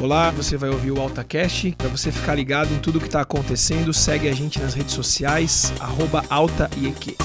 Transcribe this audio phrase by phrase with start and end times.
[0.00, 1.74] Olá, você vai ouvir o AltaCast.
[1.76, 5.72] Para você ficar ligado em tudo que está acontecendo, segue a gente nas redes sociais,
[6.30, 7.16] AltaIEQ.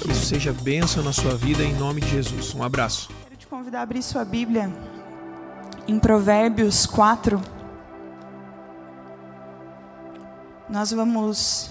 [0.00, 2.54] Que isso seja bênção na sua vida em nome de Jesus.
[2.54, 3.10] Um abraço.
[3.24, 4.72] Quero te convidar a abrir sua Bíblia
[5.86, 7.38] em Provérbios 4.
[10.70, 11.70] Nós vamos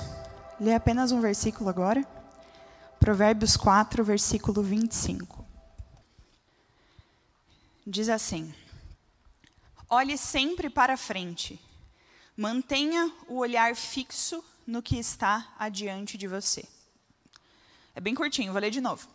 [0.62, 2.06] ler apenas um versículo agora.
[3.00, 5.44] Provérbios 4, versículo 25.
[7.88, 8.54] Diz assim:
[9.90, 11.60] Olhe sempre para frente.
[12.36, 16.68] Mantenha o olhar fixo no que está adiante de você.
[17.96, 19.08] É bem curtinho, vou ler de novo.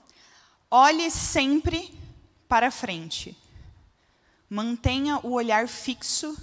[0.70, 1.96] Olhe sempre
[2.48, 3.36] para frente.
[4.48, 6.36] Mantenha o olhar fixo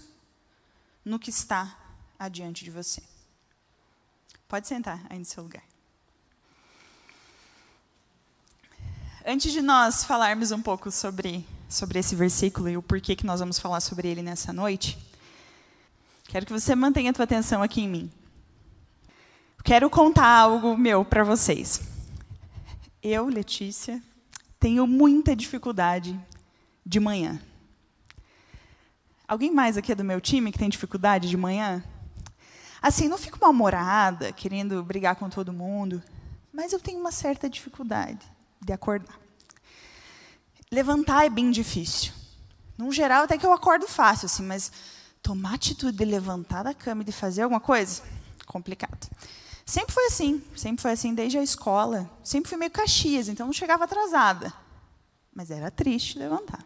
[1.03, 1.77] no que está
[2.17, 3.01] adiante de você.
[4.47, 5.63] Pode sentar aí no seu lugar.
[9.25, 13.39] Antes de nós falarmos um pouco sobre sobre esse versículo e o porquê que nós
[13.39, 14.97] vamos falar sobre ele nessa noite,
[16.27, 18.11] quero que você mantenha a tua atenção aqui em mim.
[19.63, 21.81] Quero contar algo meu para vocês.
[23.03, 24.01] Eu, Letícia,
[24.59, 26.19] tenho muita dificuldade
[26.83, 27.39] de manhã.
[29.27, 31.83] Alguém mais aqui é do meu time que tem dificuldade de manhã?
[32.81, 36.01] Assim, não fico mal-humorada, querendo brigar com todo mundo,
[36.51, 38.25] mas eu tenho uma certa dificuldade
[38.59, 39.28] de acordar.
[40.71, 42.13] Levantar é bem difícil.
[42.77, 44.71] No geral, até que eu acordo fácil, assim, mas
[45.21, 48.03] tomar atitude de levantar da cama e de fazer alguma coisa,
[48.45, 49.09] complicado.
[49.65, 52.09] Sempre foi assim, sempre foi assim desde a escola.
[52.23, 54.53] Sempre fui meio caxias, então não chegava atrasada.
[55.33, 56.65] Mas era triste levantar.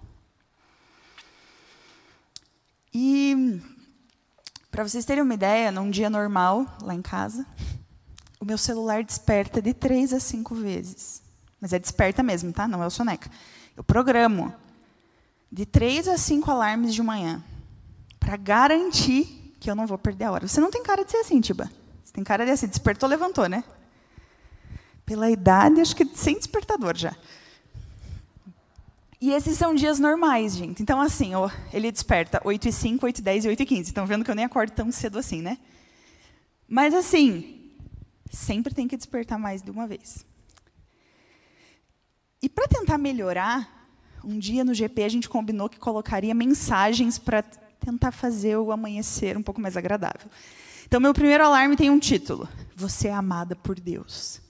[2.94, 3.62] E,
[4.70, 7.46] para vocês terem uma ideia, num dia normal, lá em casa,
[8.40, 11.22] o meu celular desperta de três a cinco vezes.
[11.60, 12.68] Mas é desperta mesmo, tá?
[12.68, 13.32] Não é o soneca.
[13.76, 14.54] Eu programo
[15.52, 17.44] de três a cinco alarmes de manhã
[18.20, 20.48] para garantir que eu não vou perder a hora.
[20.48, 21.70] Você não tem cara de ser assim, Tiba.
[22.04, 23.64] Você tem cara de assim, despertou, levantou, né?
[25.06, 27.16] Pela idade, acho que sem despertador já.
[29.20, 30.84] E esses são dias normais, gente.
[30.84, 31.32] Então, assim,
[31.72, 33.82] ele desperta 8 e 5, 8 e 10 e 8 e 15.
[33.90, 35.58] Estão vendo que eu nem acordo tão cedo assim, né?
[36.68, 37.72] Mas, assim,
[38.30, 40.26] sempre tem que despertar mais de uma vez.
[42.44, 43.88] E para tentar melhorar,
[44.22, 49.38] um dia no GP a gente combinou que colocaria mensagens para tentar fazer o amanhecer
[49.38, 50.30] um pouco mais agradável.
[50.86, 54.42] Então, meu primeiro alarme tem um título: Você é amada por Deus.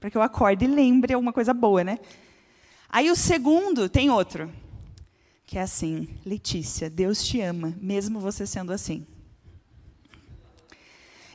[0.00, 2.00] Para que eu acorde e lembre alguma coisa boa, né?
[2.90, 4.50] Aí o segundo tem outro,
[5.46, 9.06] que é assim: Letícia, Deus te ama, mesmo você sendo assim.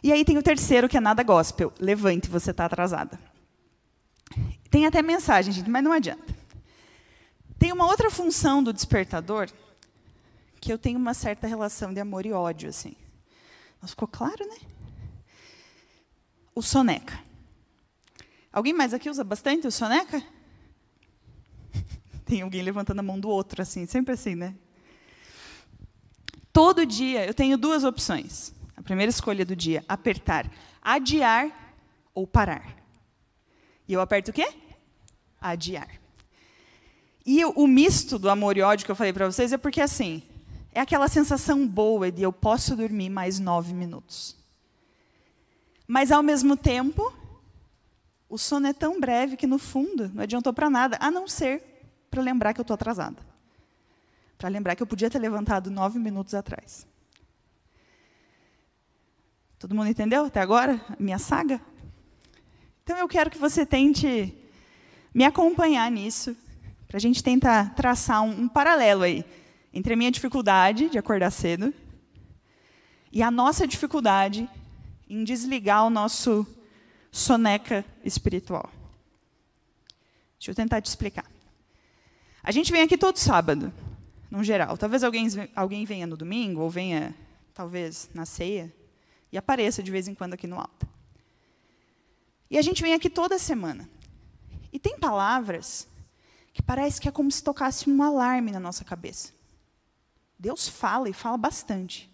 [0.03, 3.30] E aí tem o terceiro, que é nada gospel: Levante, você está atrasada.
[4.71, 6.33] Tem até mensagem, gente, mas não adianta.
[7.59, 9.51] Tem uma outra função do despertador
[10.59, 12.95] que eu tenho uma certa relação de amor e ódio, assim.
[13.79, 14.57] Mas ficou claro, né?
[16.55, 17.19] O soneca.
[18.51, 20.23] Alguém mais aqui usa bastante o soneca?
[22.25, 24.55] Tem alguém levantando a mão do outro, assim, sempre assim, né?
[26.51, 28.53] Todo dia eu tenho duas opções.
[28.75, 30.49] A primeira escolha do dia, apertar
[30.81, 31.77] adiar
[32.13, 32.80] ou parar.
[33.91, 34.47] E eu aperto o quê?
[35.41, 35.89] Adiar.
[37.25, 40.23] E o, misto do amor e ódio que eu falei para vocês é porque, assim,
[40.71, 44.37] é aquela sensação boa de eu posso dormir mais nove minutos.
[45.85, 47.13] Mas, ao mesmo tempo,
[48.29, 51.61] o sono é tão breve que, no fundo, não adiantou para nada, a não ser
[52.09, 53.17] para lembrar que eu estou atrasada.
[54.37, 56.87] Para lembrar que eu podia ter levantado nove minutos atrás.
[59.59, 60.79] Todo mundo entendeu até agora?
[60.97, 61.59] Minha saga?
[62.83, 64.33] Então eu quero que você tente
[65.13, 66.35] me acompanhar nisso,
[66.87, 69.23] para a gente tentar traçar um, um paralelo aí
[69.73, 71.73] entre a minha dificuldade de acordar cedo
[73.11, 74.49] e a nossa dificuldade
[75.09, 76.45] em desligar o nosso
[77.11, 78.69] soneca espiritual.
[80.37, 81.29] Deixa eu tentar te explicar.
[82.41, 83.71] A gente vem aqui todo sábado,
[84.29, 84.77] no geral.
[84.77, 87.13] Talvez alguém, alguém venha no domingo, ou venha,
[87.53, 88.73] talvez, na ceia,
[89.31, 90.87] e apareça de vez em quando aqui no alto.
[92.51, 93.89] E a gente vem aqui toda semana.
[94.73, 95.87] E tem palavras
[96.51, 99.31] que parece que é como se tocasse um alarme na nossa cabeça.
[100.37, 102.11] Deus fala e fala bastante.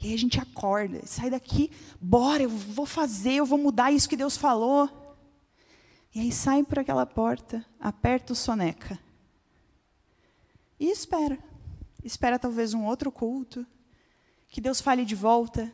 [0.00, 1.70] E aí a gente acorda, sai daqui,
[2.00, 4.90] bora, eu vou fazer, eu vou mudar isso que Deus falou.
[6.12, 8.98] E aí sai por aquela porta, aperta o soneca.
[10.80, 11.38] E espera.
[12.02, 13.64] Espera talvez um outro culto,
[14.48, 15.72] que Deus fale de volta,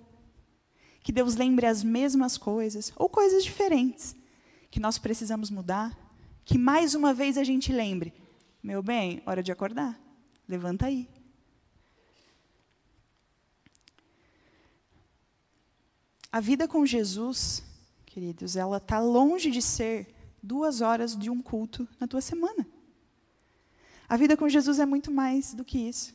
[1.02, 4.14] que Deus lembre as mesmas coisas ou coisas diferentes
[4.70, 5.96] que nós precisamos mudar,
[6.44, 8.14] que mais uma vez a gente lembre,
[8.62, 10.00] meu bem, hora de acordar,
[10.48, 11.08] levanta aí.
[16.30, 17.62] A vida com Jesus,
[18.06, 22.66] queridos, ela está longe de ser duas horas de um culto na tua semana.
[24.08, 26.14] A vida com Jesus é muito mais do que isso.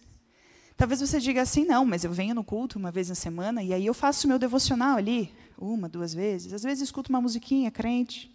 [0.78, 3.74] Talvez você diga assim, não, mas eu venho no culto uma vez na semana e
[3.74, 6.54] aí eu faço meu devocional ali, uma, duas vezes.
[6.54, 8.32] Às vezes escuto uma musiquinha crente.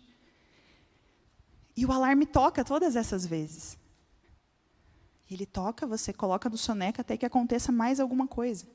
[1.77, 3.79] E o alarme toca todas essas vezes.
[5.31, 8.67] Ele toca, você coloca no soneca até que aconteça mais alguma coisa.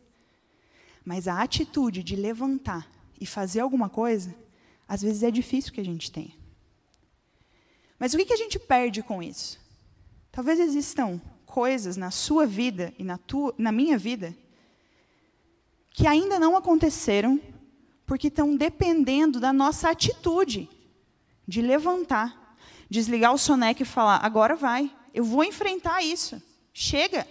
[1.04, 4.34] Mas a atitude de levantar e fazer alguma coisa,
[4.88, 6.34] às vezes é difícil que a gente tenha.
[8.00, 9.60] Mas o que, a gente perde com isso?
[10.31, 11.19] Talvez existam
[11.57, 14.38] coisas na sua vida e na, tua, na minha vida
[15.89, 17.42] que ainda não aconteceram
[18.06, 20.69] porque estão dependendo da nossa atitude
[21.48, 22.56] de levantar,
[22.88, 26.39] desligar o soneca e falar: agora vai, eu vou enfrentar isso.
[26.71, 27.27] Chega.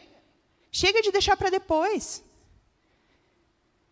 [0.73, 2.25] Chega de deixar para depois.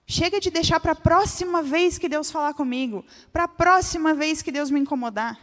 [0.05, 4.43] Chega de deixar para a próxima vez que Deus falar comigo, para a próxima vez
[4.43, 5.39] que Deus me incomodar.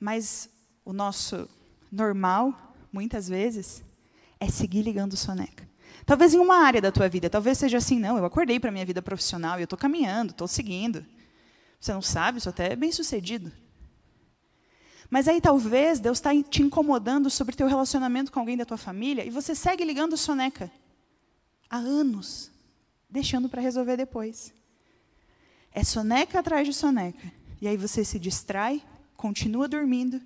[0.00, 0.52] Mas
[0.84, 1.48] o nosso
[1.90, 3.82] normal, muitas vezes,
[4.38, 5.68] é seguir ligando soneca.
[6.04, 8.72] Talvez em uma área da tua vida, talvez seja assim, não, eu acordei para a
[8.72, 11.04] minha vida profissional, eu estou caminhando, estou seguindo.
[11.80, 13.50] Você não sabe, isso até é bem sucedido.
[15.08, 19.24] Mas aí talvez Deus está te incomodando sobre teu relacionamento com alguém da tua família
[19.24, 20.70] e você segue ligando soneca
[21.70, 22.50] há anos,
[23.08, 24.52] deixando para resolver depois.
[25.72, 27.32] É soneca atrás de soneca.
[27.60, 28.82] E aí você se distrai,
[29.16, 30.20] continua dormindo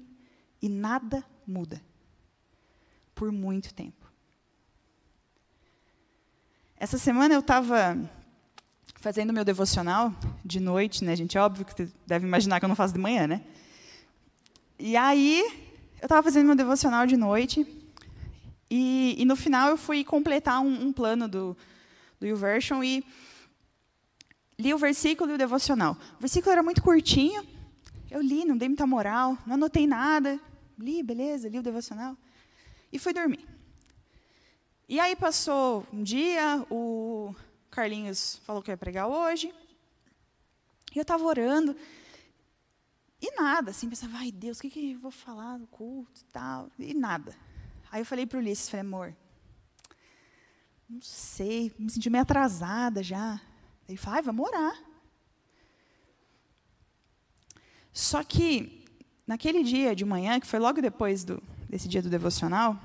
[0.61, 1.81] e nada muda.
[3.15, 4.07] Por muito tempo.
[6.77, 7.99] Essa semana eu estava
[9.01, 10.15] fazendo meu devocional
[10.45, 11.37] de noite, né, gente?
[11.37, 13.43] É óbvio que você deve imaginar que eu não faço de manhã, né?
[14.79, 15.41] E aí,
[16.01, 17.67] eu estava fazendo meu devocional de noite,
[18.71, 21.57] e, e no final eu fui completar um, um plano do,
[22.21, 23.05] do YouVersion e
[24.59, 25.97] li o versículo e o devocional.
[26.17, 27.45] O versículo era muito curtinho,
[28.11, 30.39] eu li, não dei muita moral, não anotei nada,
[30.79, 32.17] li, beleza, li o devocional,
[32.93, 33.47] e fui dormir.
[34.89, 37.35] E aí passou um dia, o
[37.71, 39.55] Carlinhos falou que ia pregar hoje,
[40.95, 41.77] e eu estava orando,
[43.21, 46.33] e nada, assim, pensava, ai Deus, o que, que eu vou falar no culto e
[46.33, 46.71] tal?
[46.79, 47.37] E nada.
[47.91, 49.17] Aí eu falei para o Ulisses, falei, amor,
[50.89, 53.41] não sei, me senti meio atrasada já.
[53.89, 54.83] Ele falou, ai, vamos orar.
[57.93, 58.78] Só que,
[59.29, 62.81] naquele dia de manhã, que foi logo depois do, desse dia do devocional,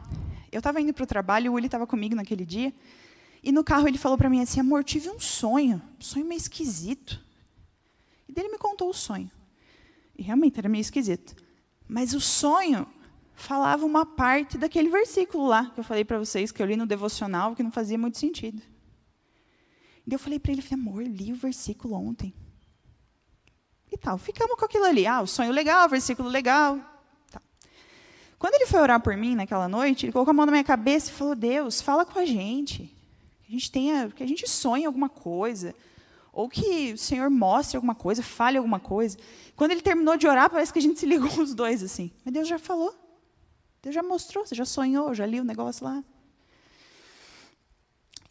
[0.51, 2.73] eu estava indo para o trabalho, o Uli estava comigo naquele dia,
[3.41, 6.37] e no carro ele falou para mim assim, amor, tive um sonho, um sonho meio
[6.37, 7.23] esquisito.
[8.27, 9.31] E dele me contou o sonho.
[10.17, 11.33] E realmente era meio esquisito.
[11.87, 12.85] Mas o sonho
[13.33, 16.85] falava uma parte daquele versículo lá que eu falei para vocês, que eu li no
[16.85, 18.61] devocional, que não fazia muito sentido.
[20.05, 22.33] E eu falei para ele, amor, li o versículo ontem.
[23.93, 25.05] E tal, ficamos com aquilo ali.
[25.05, 26.79] Ah, o sonho legal, o versículo legal.
[27.31, 27.39] Tá.
[28.39, 31.11] Quando ele foi orar por mim naquela noite, ele colocou a mão na minha cabeça
[31.11, 32.91] e falou, Deus, fala com a gente.
[33.43, 35.75] Que a gente tenha, que a gente sonhe alguma coisa
[36.31, 39.15] ou que o Senhor mostre alguma coisa, fale alguma coisa.
[39.55, 42.11] Quando ele terminou de orar, parece que a gente se ligou os dois assim.
[42.25, 42.95] Mas Deus já falou.
[43.83, 46.03] Deus já mostrou, você já sonhou, já li o negócio lá.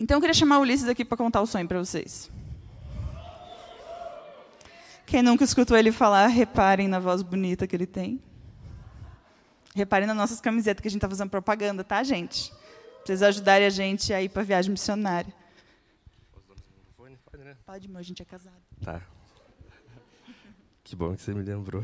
[0.00, 2.28] Então eu queria chamar o Ulisses aqui para contar o sonho para vocês.
[5.06, 8.20] Quem nunca escutou ele falar, reparem na voz bonita que ele tem.
[9.74, 12.52] Reparem nas nossas camisetas que a gente está fazendo propaganda, tá, gente?
[13.04, 15.32] Vocês ajudarem a gente a ir para viagem missionária.
[17.72, 18.60] Pode, meu, a gente é casado.
[18.84, 19.00] Tá.
[20.84, 21.82] Que bom que você me lembrou.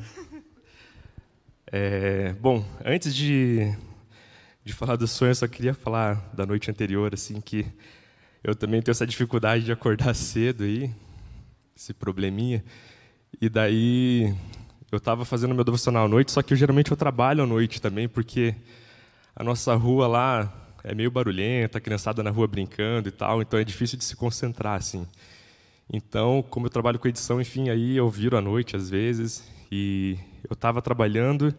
[1.71, 3.75] É, bom, antes de,
[4.65, 7.67] de falar do sonho, eu só queria falar da noite anterior, assim, que
[8.45, 10.95] eu também tenho essa dificuldade de acordar cedo aí,
[11.75, 12.63] esse probleminha.
[13.41, 14.35] E daí
[14.91, 17.81] eu estava fazendo meu devocional à noite, só que eu, geralmente eu trabalho à noite
[17.81, 18.55] também, porque
[19.37, 23.59] a nossa rua lá é meio barulhenta, a criançada na rua brincando e tal, então
[23.59, 25.07] é difícil de se concentrar assim.
[25.93, 30.19] Então, como eu trabalho com edição, enfim, aí eu viro à noite às vezes e
[30.49, 31.55] eu estava trabalhando,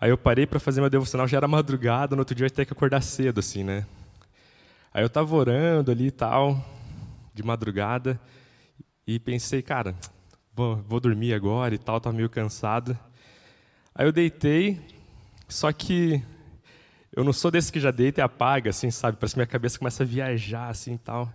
[0.00, 2.50] aí eu parei para fazer meu devocional, já era madrugada, no outro dia eu ia
[2.50, 3.86] ter que acordar cedo, assim, né?
[4.92, 6.64] Aí eu estava orando ali e tal,
[7.32, 8.20] de madrugada,
[9.06, 9.94] e pensei, cara,
[10.56, 12.98] vou, vou dormir agora e tal, estava meio cansado.
[13.94, 14.80] Aí eu deitei,
[15.46, 16.22] só que
[17.14, 19.18] eu não sou desse que já deita e apaga, assim, sabe?
[19.18, 21.30] Parece que minha cabeça começa a viajar, assim, e tal.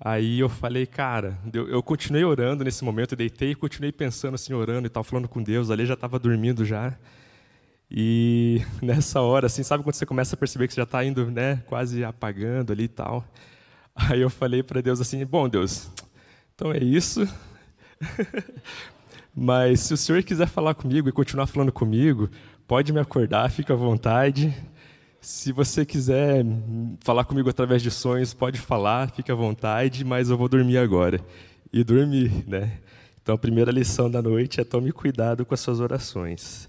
[0.00, 4.54] Aí eu falei, cara, eu, eu continuei orando nesse momento, deitei e continuei pensando assim,
[4.54, 5.70] orando e tal, falando com Deus.
[5.70, 6.96] Ali já estava dormindo já.
[7.90, 11.30] E nessa hora, assim, sabe quando você começa a perceber que você já está indo,
[11.30, 13.24] né, quase apagando ali e tal.
[13.94, 15.90] Aí eu falei para Deus assim: Bom, Deus,
[16.54, 17.26] então é isso.
[19.34, 22.30] Mas se o senhor quiser falar comigo e continuar falando comigo,
[22.68, 24.54] pode me acordar, fica à vontade.
[25.20, 26.44] Se você quiser
[27.00, 31.20] falar comigo através de sonhos, pode falar, fica à vontade, mas eu vou dormir agora.
[31.72, 32.78] E dormir, né?
[33.22, 36.68] Então a primeira lição da noite é tome cuidado com as suas orações.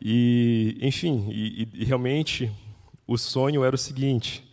[0.00, 2.50] E, enfim, e, e realmente
[3.06, 4.48] o sonho era o seguinte: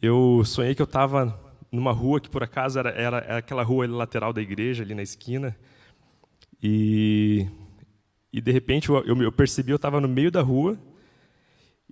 [0.00, 1.41] eu sonhei que eu estava
[1.72, 5.02] numa rua que por acaso era, era, era aquela rua lateral da igreja ali na
[5.02, 5.56] esquina.
[6.62, 7.48] E
[8.32, 10.78] e de repente eu, eu, eu percebi eu estava no meio da rua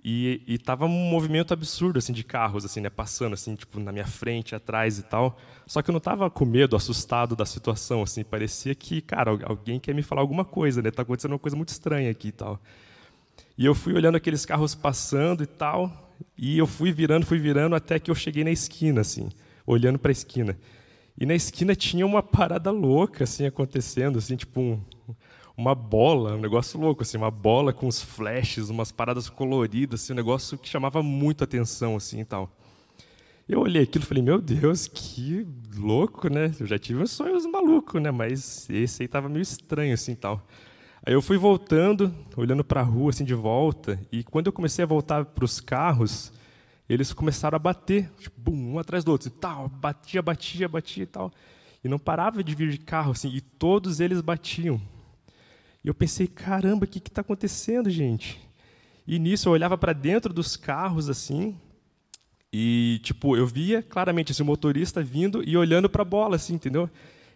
[0.03, 4.05] e estava um movimento absurdo assim de carros assim né passando assim tipo na minha
[4.05, 5.37] frente atrás e tal.
[5.65, 8.23] Só que eu não estava com medo assustado da situação assim.
[8.23, 10.91] Parecia que cara alguém quer me falar alguma coisa né?
[10.91, 12.59] Tá acontecendo uma coisa muito estranha aqui e tal.
[13.57, 17.75] E eu fui olhando aqueles carros passando e tal e eu fui virando, fui virando
[17.75, 19.29] até que eu cheguei na esquina, assim,
[19.73, 20.57] olhando para a esquina.
[21.17, 24.79] E na esquina tinha uma parada louca, assim, acontecendo, assim, tipo um,
[25.55, 30.13] uma bola, um negócio louco, assim, uma bola com os flashes, umas paradas coloridas, assim,
[30.13, 32.51] um negócio que chamava muito atenção, assim, e tal.
[33.47, 36.53] Eu olhei aquilo e falei, meu Deus, que louco, né?
[36.59, 38.09] Eu já tive uns sonhos malucos, né?
[38.09, 40.45] Mas esse aí tava meio estranho, assim, tal.
[41.05, 44.83] Aí eu fui voltando, olhando para a rua assim de volta, e quando eu comecei
[44.83, 46.31] a voltar para os carros,
[46.91, 51.03] eles começaram a bater, tipo, bum, um atrás do outro, e tal, batia, batia, batia
[51.03, 51.31] e tal.
[51.83, 54.79] E não parava de vir de carro assim, e todos eles batiam.
[55.83, 58.39] E eu pensei, caramba, o que está acontecendo, gente?
[59.07, 61.55] E nisso eu olhava para dentro dos carros assim,
[62.51, 66.89] e tipo, eu via claramente esse motorista vindo e olhando para a bola assim, entendeu?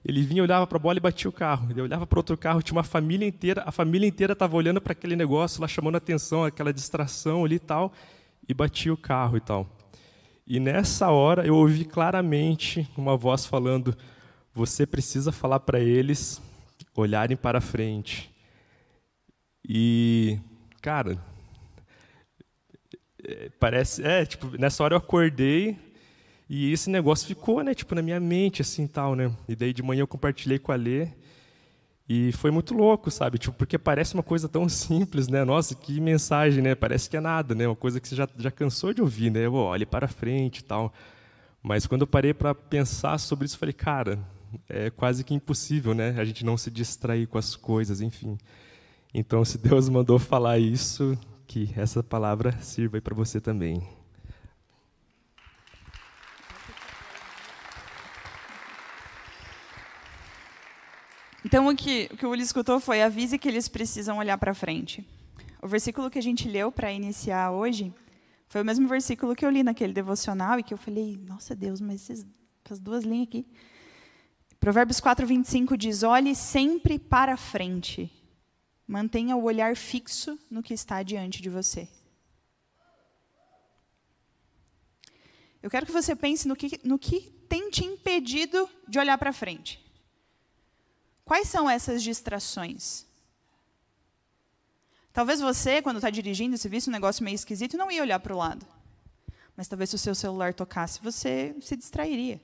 [0.04, 1.72] Ele vinha, olhava para a bola e batia o carro.
[1.72, 4.92] Ele olhava para outro carro, tinha uma família inteira, a família inteira estava olhando para
[4.92, 7.92] aquele negócio lá, chamando atenção, aquela distração ali e tal,
[8.48, 9.68] e batia o carro e tal.
[10.48, 13.96] E nessa hora eu ouvi claramente uma voz falando:
[14.54, 16.42] Você precisa falar para eles
[16.96, 18.32] olharem para frente.
[19.68, 20.40] E,
[20.82, 21.18] cara,
[23.24, 24.04] é, parece.
[24.04, 25.78] É, tipo, nessa hora eu acordei,
[26.48, 29.36] e esse negócio ficou, né, tipo, na minha mente, assim, tal, né?
[29.48, 31.08] E daí de manhã eu compartilhei com a Lê,
[32.08, 33.40] e foi muito louco, sabe?
[33.40, 35.44] Tipo, porque parece uma coisa tão simples, né?
[35.44, 36.76] Nossa, que mensagem, né?
[36.76, 37.68] Parece que é nada, né?
[37.68, 39.48] Uma coisa que você já, já cansou de ouvir, né?
[39.50, 40.94] Olhe para frente e tal.
[41.64, 44.20] Mas quando eu parei para pensar sobre isso, falei, cara,
[44.70, 46.14] é quase que impossível, né?
[46.18, 48.38] A gente não se distrair com as coisas, enfim.
[49.12, 53.82] Então, se Deus mandou falar isso, que essa palavra sirva para você também.
[61.46, 65.08] Então, o que, o que o escutou foi: avise que eles precisam olhar para frente.
[65.62, 67.94] O versículo que a gente leu para iniciar hoje
[68.48, 71.80] foi o mesmo versículo que eu li naquele devocional e que eu falei: nossa Deus,
[71.80, 72.26] mas esses,
[72.66, 73.46] essas duas linhas aqui.
[74.60, 78.12] Provérbios 4, 25 diz: olhe sempre para frente,
[78.88, 81.88] mantenha o olhar fixo no que está diante de você.
[85.62, 89.32] Eu quero que você pense no que, no que tem te impedido de olhar para
[89.32, 89.85] frente.
[91.26, 93.06] Quais são essas distrações?
[95.12, 98.34] Talvez você, quando está dirigindo, se visse um negócio meio esquisito, não ia olhar para
[98.34, 98.66] o lado.
[99.58, 102.40] Mas talvez se o seu celular tocasse, você se distrairia.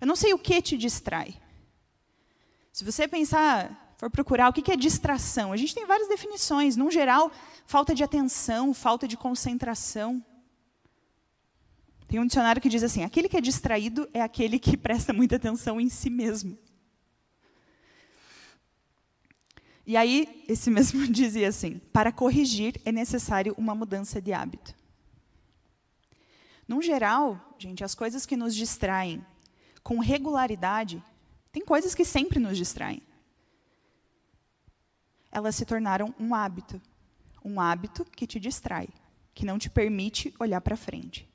[0.00, 1.40] Eu não sei o que te distrai.
[2.72, 6.76] Se você pensar, for procurar o que é distração, a gente tem várias definições.
[6.76, 7.32] No geral,
[7.64, 10.24] falta de atenção, falta de concentração.
[12.06, 15.36] Tem um dicionário que diz assim: aquele que é distraído é aquele que presta muita
[15.36, 16.58] atenção em si mesmo.
[19.88, 24.76] E aí, esse mesmo dizia assim: para corrigir é necessário uma mudança de hábito.
[26.68, 29.24] No geral, gente, as coisas que nos distraem
[29.82, 31.02] com regularidade,
[31.50, 33.00] tem coisas que sempre nos distraem.
[35.32, 36.78] Elas se tornaram um hábito.
[37.42, 38.88] Um hábito que te distrai,
[39.34, 41.26] que não te permite olhar para frente.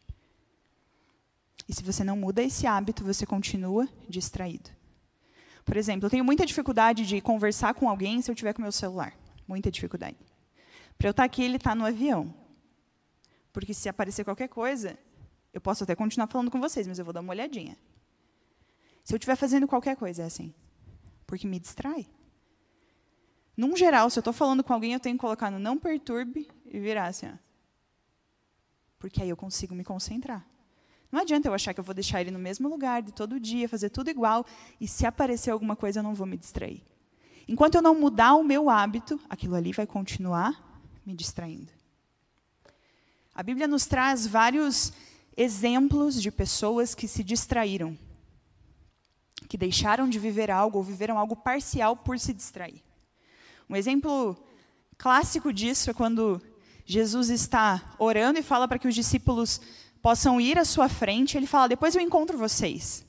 [1.68, 4.70] E se você não muda esse hábito, você continua distraído.
[5.66, 8.72] Por exemplo, eu tenho muita dificuldade de conversar com alguém se eu tiver com meu
[8.72, 9.14] celular.
[9.48, 10.18] Muita dificuldade.
[10.98, 12.34] Para eu estar aqui, ele está no avião.
[13.52, 14.98] Porque se aparecer qualquer coisa,
[15.54, 17.78] eu posso até continuar falando com vocês, mas eu vou dar uma olhadinha.
[19.04, 20.54] Se eu estiver fazendo qualquer coisa, é assim.
[21.26, 22.08] Porque me distrai.
[23.56, 26.50] Num geral, se eu estou falando com alguém, eu tenho que colocar no não perturbe
[26.66, 27.28] e virar assim.
[27.28, 27.38] Ó.
[28.98, 30.48] Porque aí eu consigo me concentrar.
[31.14, 33.70] Não adianta eu achar que eu vou deixar ele no mesmo lugar de todo dia,
[33.70, 34.44] fazer tudo igual,
[34.82, 36.82] e se aparecer alguma coisa eu não vou me distrair.
[37.48, 41.72] Enquanto eu não mudar o meu hábito, aquilo ali vai continuar me distraindo.
[43.32, 44.92] A Bíblia nos traz vários
[45.38, 47.96] exemplos de pessoas que se distraíram,
[49.48, 52.82] que deixaram de viver algo ou viveram algo parcial por se distrair.
[53.70, 54.36] Um exemplo
[54.98, 56.42] clássico disso é quando
[56.88, 59.62] Jesus está orando e fala para que os discípulos
[60.04, 61.38] possam ir à sua frente.
[61.38, 63.04] Ele fala: Depois eu encontro vocês.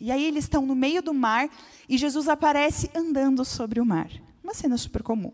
[0.00, 1.50] E aí eles estão no meio do mar
[1.88, 4.10] e Jesus aparece andando sobre o mar.
[4.42, 5.32] Uma cena super comum.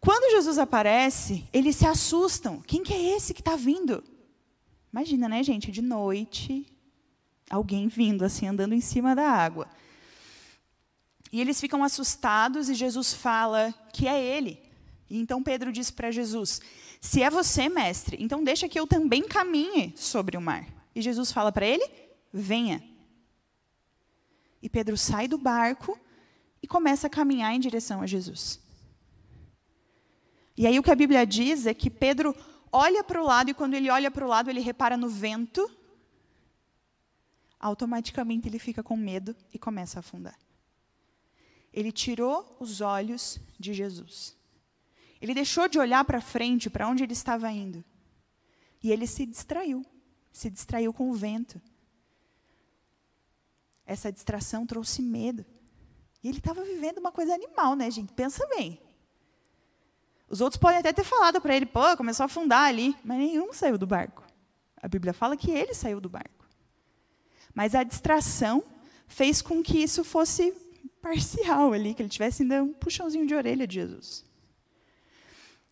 [0.00, 2.62] Quando Jesus aparece, eles se assustam.
[2.62, 4.02] Quem que é esse que está vindo?
[4.92, 5.70] Imagina, né, gente?
[5.70, 6.66] De noite,
[7.50, 9.68] alguém vindo assim, andando em cima da água.
[11.32, 14.58] E eles ficam assustados e Jesus fala que é ele.
[15.08, 16.60] E então Pedro diz para Jesus:
[17.00, 20.68] Se é você, mestre, então deixa que eu também caminhe sobre o mar.
[20.94, 21.88] E Jesus fala para ele:
[22.30, 22.84] Venha.
[24.62, 25.98] E Pedro sai do barco
[26.62, 28.60] e começa a caminhar em direção a Jesus.
[30.56, 32.36] E aí o que a Bíblia diz é que Pedro
[32.70, 35.70] olha para o lado e quando ele olha para o lado, ele repara no vento.
[37.58, 40.38] Automaticamente ele fica com medo e começa a afundar.
[41.72, 44.36] Ele tirou os olhos de Jesus.
[45.20, 47.84] Ele deixou de olhar para frente, para onde ele estava indo.
[48.82, 49.84] E ele se distraiu.
[50.32, 51.60] Se distraiu com o vento.
[53.84, 55.44] Essa distração trouxe medo.
[56.22, 58.12] E ele estava vivendo uma coisa animal, né, gente?
[58.12, 58.80] Pensa bem.
[60.28, 63.52] Os outros podem até ter falado para ele, pô, começou a afundar ali, mas nenhum
[63.52, 64.24] saiu do barco.
[64.80, 66.46] A Bíblia fala que ele saiu do barco.
[67.52, 68.62] Mas a distração
[69.08, 70.54] fez com que isso fosse
[71.02, 74.24] parcial ali, que ele tivesse ainda um puxãozinho de orelha de Jesus.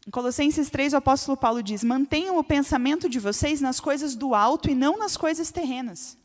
[0.08, 4.34] Em Colossenses 3, o apóstolo Paulo diz: Mantenham o pensamento de vocês nas coisas do
[4.34, 6.16] alto e não nas coisas terrenas.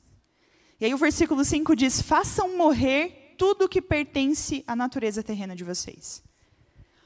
[0.79, 5.65] E aí o versículo 5 diz: Façam morrer tudo que pertence à natureza terrena de
[5.65, 6.23] vocês.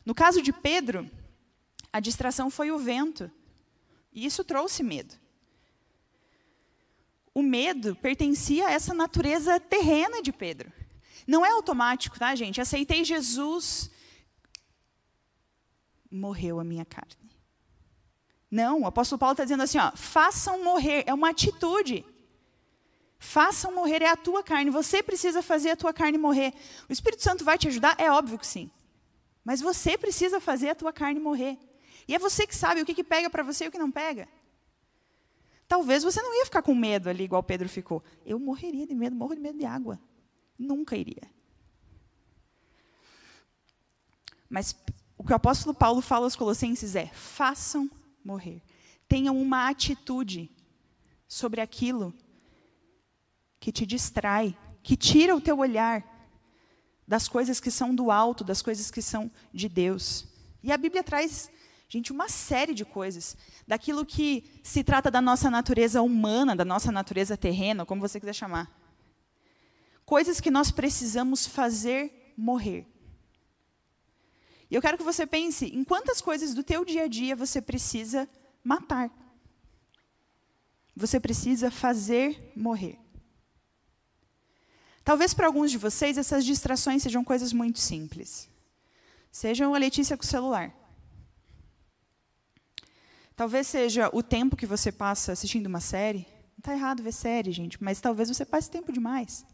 [0.06, 1.10] No caso de Pedro,
[1.92, 3.32] a distração foi o vento.
[4.14, 5.16] E isso trouxe medo.
[7.34, 10.72] O medo pertencia a essa natureza terrena de Pedro.
[11.26, 12.62] Não é automático, tá, gente?
[12.62, 13.90] Aceitei Jesus,
[16.12, 17.28] morreu a minha carne.
[18.50, 22.06] Não, o apóstolo Paulo está dizendo assim: ó, façam morrer, é uma atitude.
[23.20, 24.70] Façam morrer é a tua carne.
[24.70, 26.54] Você precisa fazer a tua carne morrer.
[26.88, 27.96] O Espírito Santo vai te ajudar?
[27.98, 28.70] É óbvio que sim.
[29.44, 31.58] Mas você precisa fazer a tua carne morrer.
[32.08, 33.92] E é você que sabe o que, que pega para você e o que não
[33.92, 34.28] pega.
[35.68, 38.04] Talvez você não ia ficar com medo ali, igual Pedro ficou.
[38.26, 40.00] Eu morreria de medo, morro de medo de água.
[40.58, 41.30] Nunca iria.
[44.50, 44.76] Mas
[45.18, 47.90] o que o apóstolo Paulo fala aos Colossenses é: façam
[48.24, 48.62] morrer.
[49.08, 50.52] Tenham uma atitude
[51.28, 52.14] sobre aquilo
[53.60, 56.06] que te distrai, que tira o teu olhar
[57.08, 60.28] das coisas que são do alto, das coisas que são de Deus.
[60.62, 61.50] E a Bíblia traz,
[61.88, 66.92] gente, uma série de coisas, daquilo que se trata da nossa natureza humana, da nossa
[66.92, 68.70] natureza terrena, como você quiser chamar.
[70.06, 72.86] Coisas que nós precisamos fazer morrer.
[74.70, 77.62] E eu quero que você pense em quantas coisas do teu dia a dia você
[77.62, 78.28] precisa
[78.64, 79.10] matar.
[80.96, 83.00] Você precisa fazer morrer.
[85.04, 88.50] Talvez para alguns de vocês essas distrações sejam coisas muito simples.
[89.32, 90.74] Sejam a Letícia com o celular.
[93.38, 96.26] Talvez seja o tempo que você passa assistindo uma série.
[96.52, 99.46] Não está errado ver série, gente, mas talvez você passe tempo demais.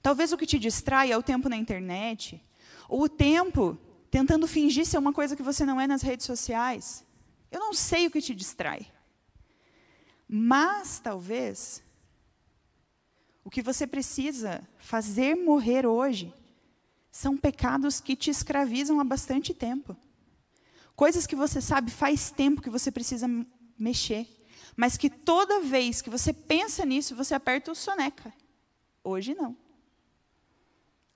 [0.00, 2.40] Talvez o que te distrai é o tempo na internet,
[2.88, 3.76] ou o tempo
[4.10, 7.04] tentando fingir ser uma coisa que você não é nas redes sociais.
[7.50, 8.86] Eu não sei o que te distrai.
[10.28, 11.82] Mas talvez
[13.44, 16.34] o que você precisa fazer morrer hoje
[17.10, 19.96] são pecados que te escravizam há bastante tempo.
[20.94, 23.26] Coisas que você sabe faz tempo que você precisa
[23.78, 24.26] mexer,
[24.76, 28.32] mas que toda vez que você pensa nisso, você aperta o soneca.
[29.04, 29.56] Hoje não.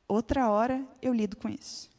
[0.06, 1.90] Outra hora eu lido com isso.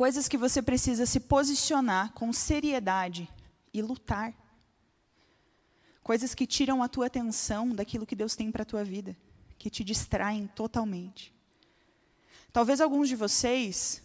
[0.00, 3.28] Coisas que você precisa se posicionar com seriedade
[3.70, 4.32] e lutar.
[6.02, 9.14] Coisas que tiram a tua atenção daquilo que Deus tem para a tua vida,
[9.58, 11.34] que te distraem totalmente.
[12.50, 14.02] Talvez alguns de vocês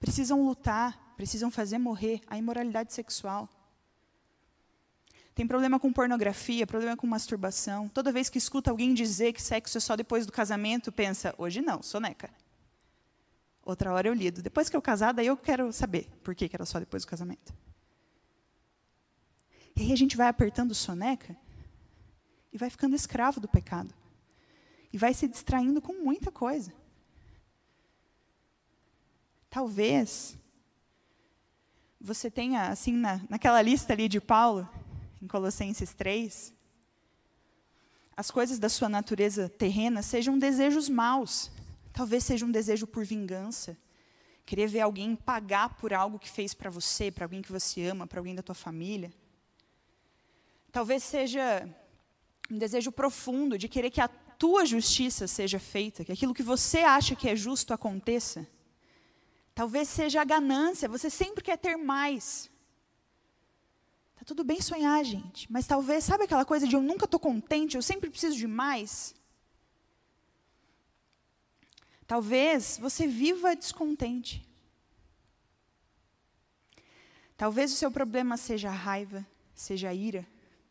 [0.00, 3.48] precisam lutar, precisam fazer morrer a imoralidade sexual.
[5.36, 7.88] Tem problema com pornografia, problema com masturbação.
[7.88, 11.60] Toda vez que escuta alguém dizer que sexo é só depois do casamento, pensa, hoje
[11.60, 12.28] não, soneca.
[13.68, 14.40] Outra hora eu lido.
[14.40, 17.52] Depois que eu casar, daí eu quero saber por que era só depois do casamento.
[19.76, 21.36] E aí a gente vai apertando soneca
[22.50, 23.94] e vai ficando escravo do pecado.
[24.90, 26.72] E vai se distraindo com muita coisa.
[29.50, 30.34] Talvez
[32.00, 34.66] você tenha, assim, na, naquela lista ali de Paulo,
[35.20, 36.54] em Colossenses 3,
[38.16, 41.50] as coisas da sua natureza terrena sejam desejos maus.
[41.98, 43.76] Talvez seja um desejo por vingança,
[44.46, 48.06] querer ver alguém pagar por algo que fez para você, para alguém que você ama,
[48.06, 49.12] para alguém da tua família.
[50.70, 51.68] Talvez seja
[52.48, 56.82] um desejo profundo de querer que a tua justiça seja feita, que aquilo que você
[56.98, 58.46] acha que é justo aconteça.
[59.52, 62.48] Talvez seja a ganância, você sempre quer ter mais.
[64.14, 67.74] Tá tudo bem sonhar, gente, mas talvez, sabe aquela coisa de eu nunca estou contente,
[67.74, 69.17] eu sempre preciso de mais?
[72.08, 74.42] Talvez você viva descontente.
[77.36, 80.26] Talvez o seu problema seja raiva, seja ira.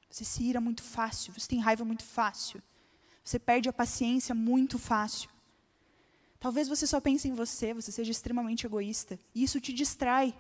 [0.10, 2.60] Você se ira muito fácil, você tem raiva muito fácil.
[3.24, 5.30] Você perde a paciência muito fácil.
[6.40, 9.20] Talvez você só pense em você, você seja extremamente egoísta.
[9.36, 10.36] E isso te distrai.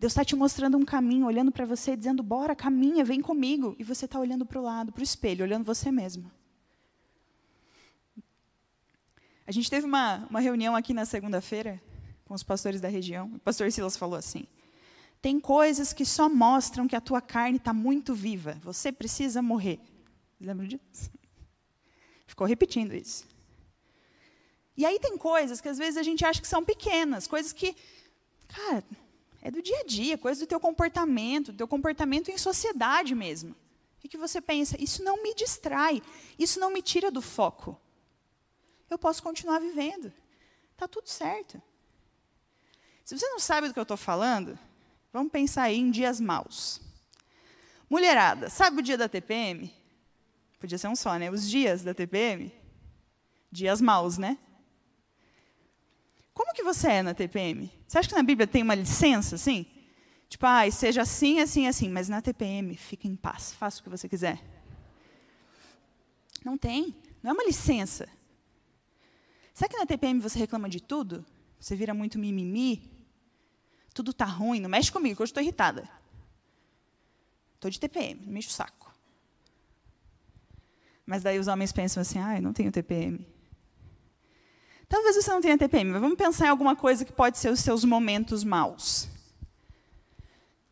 [0.00, 3.76] Deus está te mostrando um caminho, olhando para você, dizendo: bora, caminha, vem comigo.
[3.78, 6.28] E você está olhando para o lado, para o espelho, olhando você mesmo.
[9.46, 11.80] A gente teve uma, uma reunião aqui na segunda-feira
[12.24, 13.32] com os pastores da região.
[13.34, 14.46] O pastor Silas falou assim:
[15.20, 18.58] tem coisas que só mostram que a tua carne está muito viva.
[18.62, 19.80] Você precisa morrer.
[20.40, 21.10] Lembra disso?
[22.26, 23.24] Ficou repetindo isso.
[24.76, 27.76] E aí tem coisas que às vezes a gente acha que são pequenas, coisas que,
[28.48, 28.82] cara,
[29.42, 33.54] é do dia a dia, coisas do teu comportamento, do teu comportamento em sociedade mesmo.
[34.02, 36.02] E que você pensa, isso não me distrai,
[36.38, 37.78] isso não me tira do foco.
[38.92, 40.12] Eu posso continuar vivendo.
[40.72, 41.60] Está tudo certo.
[43.02, 44.58] Se você não sabe do que eu estou falando,
[45.10, 46.78] vamos pensar aí em dias maus.
[47.88, 49.72] Mulherada, sabe o dia da TPM?
[50.60, 51.30] Podia ser um só, né?
[51.30, 52.52] Os dias da TPM?
[53.50, 54.36] Dias maus, né?
[56.34, 57.72] Como que você é na TPM?
[57.88, 59.64] Você acha que na Bíblia tem uma licença, assim?
[60.28, 63.88] Tipo, ah, seja assim, assim, assim, mas na TPM, fica em paz, faça o que
[63.88, 64.38] você quiser.
[66.44, 66.94] Não tem.
[67.22, 68.06] Não é uma licença.
[69.54, 71.24] Será que na TPM você reclama de tudo?
[71.60, 72.90] Você vira muito mimimi?
[73.94, 75.88] Tudo tá ruim, não mexe comigo, que hoje estou irritada.
[77.54, 78.92] Estou de TPM, não mexe o saco.
[81.04, 83.26] Mas daí os homens pensam assim, ah, eu não tenho TPM.
[84.88, 87.60] Talvez você não tenha TPM, mas vamos pensar em alguma coisa que pode ser os
[87.60, 89.08] seus momentos maus.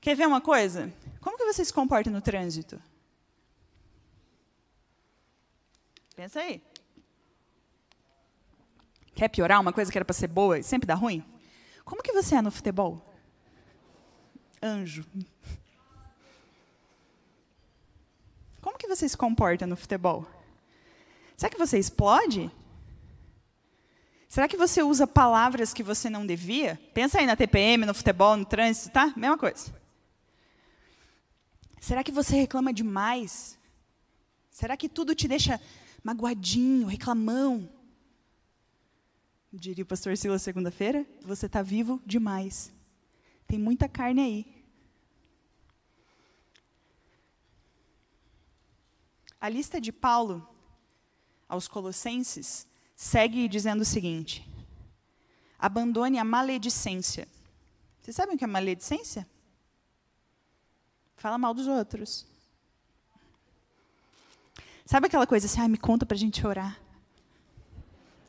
[0.00, 0.92] Quer ver uma coisa?
[1.20, 2.80] Como que você se comporta no trânsito?
[6.16, 6.62] Pensa aí.
[9.20, 11.22] Quer piorar uma coisa que era para ser boa e sempre dá ruim?
[11.84, 13.04] Como que você é no futebol?
[14.62, 15.04] Anjo.
[18.62, 20.26] Como que você se comporta no futebol?
[21.36, 22.50] Será que você explode?
[24.26, 26.80] Será que você usa palavras que você não devia?
[26.94, 29.12] Pensa aí na TPM, no futebol, no trânsito, tá?
[29.14, 29.70] Mesma coisa.
[31.78, 33.58] Será que você reclama demais?
[34.50, 35.60] Será que tudo te deixa
[36.02, 37.79] magoadinho, reclamão?
[39.52, 42.72] Diria o pastor Silas segunda-feira, você está vivo demais.
[43.48, 44.64] Tem muita carne aí.
[49.40, 50.48] A lista de Paulo
[51.48, 54.46] aos Colossenses segue dizendo o seguinte:
[55.58, 57.26] abandone a maledicência.
[58.00, 59.26] Vocês sabem o que é maledicência?
[61.16, 62.24] Fala mal dos outros.
[64.86, 66.80] Sabe aquela coisa assim, ah, me conta para a gente orar?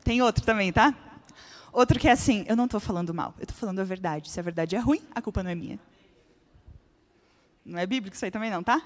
[0.02, 1.11] Tem outro também, tá?
[1.72, 4.30] Outro que é assim, eu não estou falando mal, eu estou falando a verdade.
[4.30, 5.80] Se a verdade é ruim, a culpa não é minha.
[7.64, 8.82] Não é bíblico isso aí também não, tá?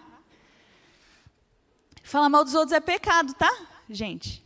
[2.04, 3.52] Falar mal dos outros é pecado, tá?
[3.90, 4.44] Gente.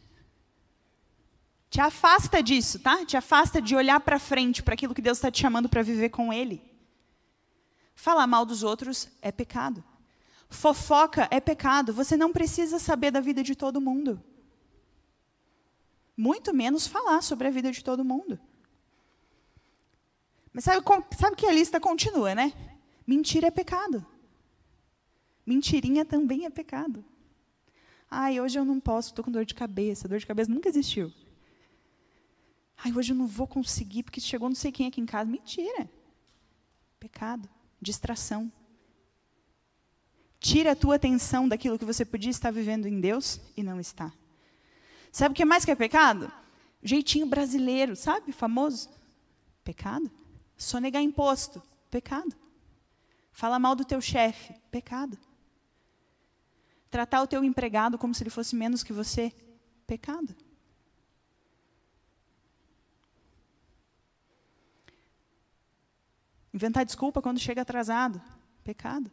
[1.69, 3.05] Te afasta disso, tá?
[3.05, 6.09] Te afasta de olhar para frente, para aquilo que Deus está te chamando para viver
[6.09, 6.63] com Ele.
[7.95, 9.85] Falar mal dos outros é pecado.
[10.49, 11.93] Fofoca é pecado.
[11.93, 14.23] Você não precisa saber da vida de todo mundo.
[16.21, 18.39] Muito menos falar sobre a vida de todo mundo.
[20.53, 20.85] Mas sabe,
[21.19, 22.53] sabe que a lista continua, né?
[23.07, 24.05] Mentira é pecado.
[25.47, 27.03] Mentirinha também é pecado.
[28.11, 30.07] Ai, hoje eu não posso, estou com dor de cabeça.
[30.07, 31.11] Dor de cabeça nunca existiu.
[32.77, 35.31] Ai, hoje eu não vou conseguir porque chegou não sei quem aqui em casa.
[35.31, 35.91] Mentira.
[36.99, 37.49] Pecado.
[37.81, 38.53] Distração.
[40.39, 44.13] Tira a tua atenção daquilo que você podia estar vivendo em Deus e não está.
[45.13, 46.33] Sabe o que mais que é pecado?
[46.83, 48.33] Jeitinho brasileiro, sabe?
[48.33, 48.89] Famoso.
[49.65, 50.11] Pecado.
[50.57, 51.63] Sonegar imposto.
[51.91, 52.35] Pecado.
[53.33, 54.55] Falar mal do teu chefe.
[54.71, 55.19] Pecado.
[56.91, 59.33] Tratar o teu empregado como se ele fosse menos que você,
[59.87, 60.35] pecado.
[66.53, 68.21] Inventar desculpa quando chega atrasado,
[68.65, 69.11] pecado.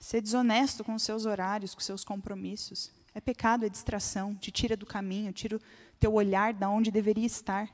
[0.00, 2.90] Ser desonesto com os seus horários, com os seus compromissos.
[3.16, 5.60] É pecado, é distração, te tira do caminho, tira o
[5.98, 7.66] teu olhar da onde deveria estar.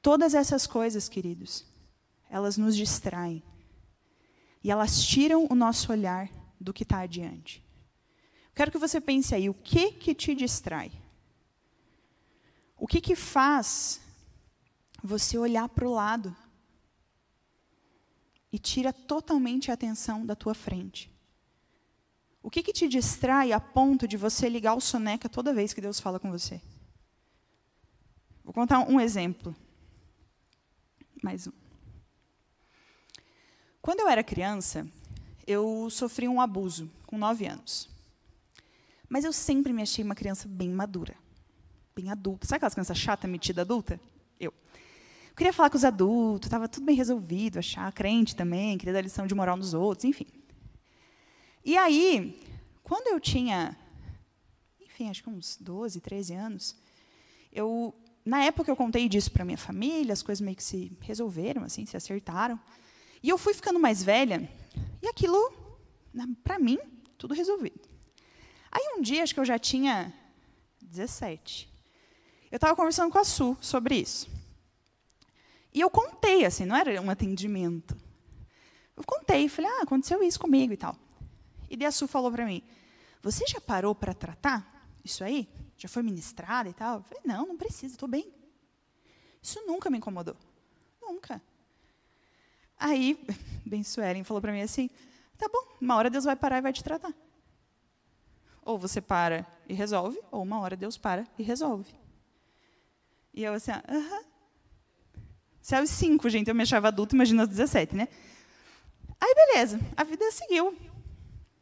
[0.00, 1.66] Todas essas coisas, queridos,
[2.30, 3.42] elas nos distraem.
[4.62, 6.30] E elas tiram o nosso olhar
[6.60, 7.60] do que está adiante.
[8.54, 10.92] Quero que você pense aí, o que que te distrai?
[12.76, 14.00] O que que faz
[15.02, 16.36] você olhar para o lado
[18.52, 21.17] e tira totalmente a atenção da tua frente?
[22.42, 25.80] O que que te distrai a ponto de você ligar o soneca toda vez que
[25.80, 26.60] Deus fala com você?
[28.44, 29.54] Vou contar um exemplo.
[31.22, 31.52] Mais um.
[33.82, 34.86] Quando eu era criança,
[35.46, 37.88] eu sofri um abuso com nove anos.
[39.08, 41.14] Mas eu sempre me achei uma criança bem madura,
[41.96, 42.46] bem adulta.
[42.46, 43.98] Sabe aquelas crianças chata, metida adulta?
[44.38, 44.52] Eu.
[45.30, 49.00] eu queria falar com os adultos, estava tudo bem resolvido, achar crente também, queria dar
[49.00, 50.26] lição de moral nos outros, enfim.
[51.64, 52.40] E aí,
[52.82, 53.76] quando eu tinha,
[54.80, 56.76] enfim, acho que uns 12, 13 anos,
[57.52, 57.94] eu,
[58.24, 61.84] na época eu contei disso para minha família, as coisas meio que se resolveram, assim,
[61.84, 62.58] se acertaram.
[63.22, 64.48] E eu fui ficando mais velha,
[65.02, 65.52] e aquilo,
[66.42, 66.78] para mim,
[67.16, 67.88] tudo resolvido.
[68.70, 70.12] Aí um dia, acho que eu já tinha
[70.80, 71.68] 17,
[72.50, 74.28] eu estava conversando com a Su sobre isso.
[75.72, 77.96] E eu contei, assim, não era um atendimento.
[78.96, 80.96] Eu contei, falei, ah, aconteceu isso comigo e tal.
[81.68, 82.62] E daí a Su falou para mim,
[83.22, 85.48] você já parou para tratar isso aí?
[85.76, 86.98] Já foi ministrada e tal?
[86.98, 88.32] Eu falei, não, não precisa, estou bem.
[89.42, 90.36] Isso nunca me incomodou.
[91.00, 91.40] Nunca.
[92.78, 93.18] Aí,
[93.64, 94.90] Ben Suelen falou para mim assim:
[95.36, 97.12] tá bom, uma hora Deus vai parar e vai te tratar.
[98.62, 101.92] Ou você para e resolve, ou uma hora Deus para e resolve.
[103.32, 104.24] E eu assim, aham.
[105.60, 108.08] Se é os cinco, gente, eu me achava adulto, imagina os 17, né?
[109.20, 110.74] Aí, beleza, a vida seguiu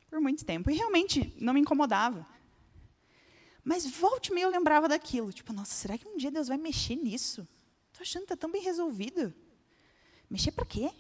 [0.08, 0.70] por muito tempo.
[0.70, 2.26] E realmente não me incomodava.
[3.64, 5.32] Mas volte meia eu lembrava daquilo.
[5.32, 7.46] Tipo, nossa, será que um dia Deus vai mexer nisso?
[7.88, 9.34] Estou achando que está tão bem resolvido.
[10.30, 10.90] Mexer para quê?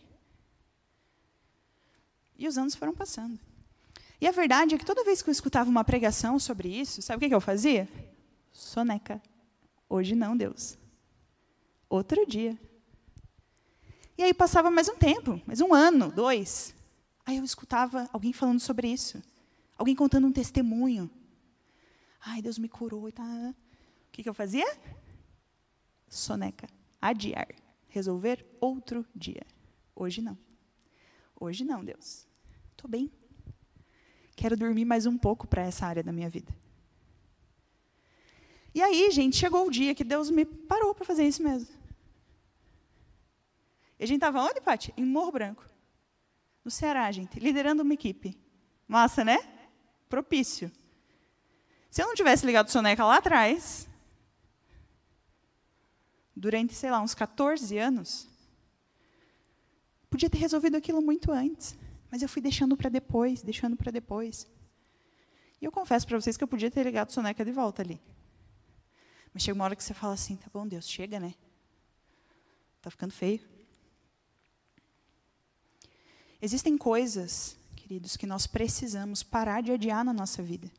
[2.36, 3.38] E os anos foram passando.
[4.20, 7.18] E a verdade é que toda vez que eu escutava uma pregação sobre isso, sabe
[7.18, 7.88] o que, que eu fazia?
[8.52, 9.22] Soneca.
[9.88, 10.76] Hoje não, Deus.
[11.88, 12.58] Outro dia.
[14.18, 16.74] E aí passava mais um tempo, mais um ano, dois.
[17.26, 19.20] Aí eu escutava alguém falando sobre isso.
[19.76, 21.10] Alguém contando um testemunho.
[22.20, 23.24] Ai, Deus me curou e tá.
[23.24, 24.64] O que, que eu fazia?
[26.08, 26.68] Soneca.
[27.02, 27.48] Adiar.
[27.88, 29.42] Resolver outro dia.
[29.94, 30.38] Hoje não.
[31.38, 32.28] Hoje não, Deus.
[32.70, 33.10] Estou bem.
[34.36, 36.54] Quero dormir mais um pouco para essa área da minha vida.
[38.72, 41.74] E aí, gente, chegou o dia que Deus me parou para fazer isso mesmo.
[43.98, 44.94] E a gente estava onde, Paty?
[44.96, 45.75] Em Morro Branco.
[46.66, 48.38] No Ceará, gente, liderando uma equipe.
[48.86, 49.38] Massa, né?
[50.06, 50.70] Propício.
[51.90, 53.88] Se eu não tivesse ligado o Soneca lá atrás,
[56.34, 58.28] durante, sei lá, uns 14 anos,
[60.16, 61.76] Podia ter resolvido aquilo muito antes,
[62.10, 64.46] mas eu fui deixando para depois, deixando para depois.
[65.60, 68.00] E eu confesso para vocês que eu podia ter ligado soneca de volta ali.
[69.34, 71.34] Mas chega uma hora que você fala assim, tá bom, Deus, chega, né?
[72.80, 73.40] Tá ficando feio.
[76.40, 80.70] Existem coisas, queridos, que nós precisamos parar de adiar na nossa vida.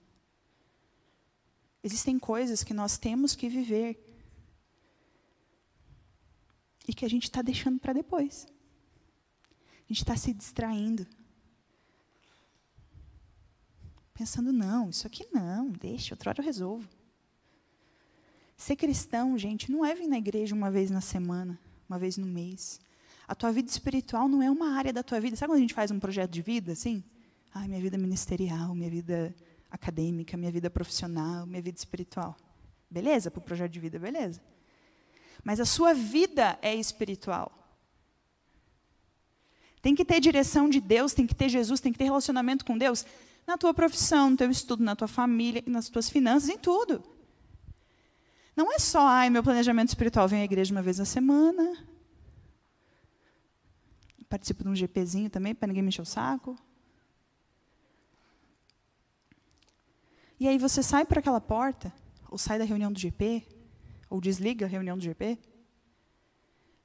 [1.84, 4.04] Existem coisas que nós temos que viver
[6.88, 8.48] e que a gente está deixando para depois.
[9.90, 11.08] A gente está se distraindo.
[14.14, 16.90] Pensando, não, isso aqui não, deixa, outra hora eu resolvo.
[18.58, 22.26] Ser cristão, gente, não é vir na igreja uma vez na semana, uma vez no
[22.26, 22.82] mês.
[23.28, 25.36] A tua vida espiritual não é uma área da tua vida.
[25.36, 27.04] Sabe quando a gente faz um projeto de vida, assim?
[27.54, 29.36] Ai, minha vida ministerial, minha vida
[29.70, 32.38] acadêmica, minha vida profissional, minha vida espiritual.
[32.90, 34.42] Beleza, para o projeto de vida, beleza.
[35.44, 37.52] Mas a sua vida é espiritual.
[39.82, 42.78] Tem que ter direção de Deus, tem que ter Jesus, tem que ter relacionamento com
[42.78, 43.06] Deus
[43.46, 47.04] na tua profissão, no teu estudo, na tua família, nas tuas finanças, em tudo.
[48.56, 51.78] Não é só, ai, meu planejamento espiritual, vem à igreja uma vez na semana.
[54.30, 56.56] Participo de um GPzinho também, para ninguém me encher o saco.
[60.40, 61.92] E aí você sai para aquela porta,
[62.30, 63.48] ou sai da reunião do GP,
[64.10, 65.38] ou desliga a reunião do GP,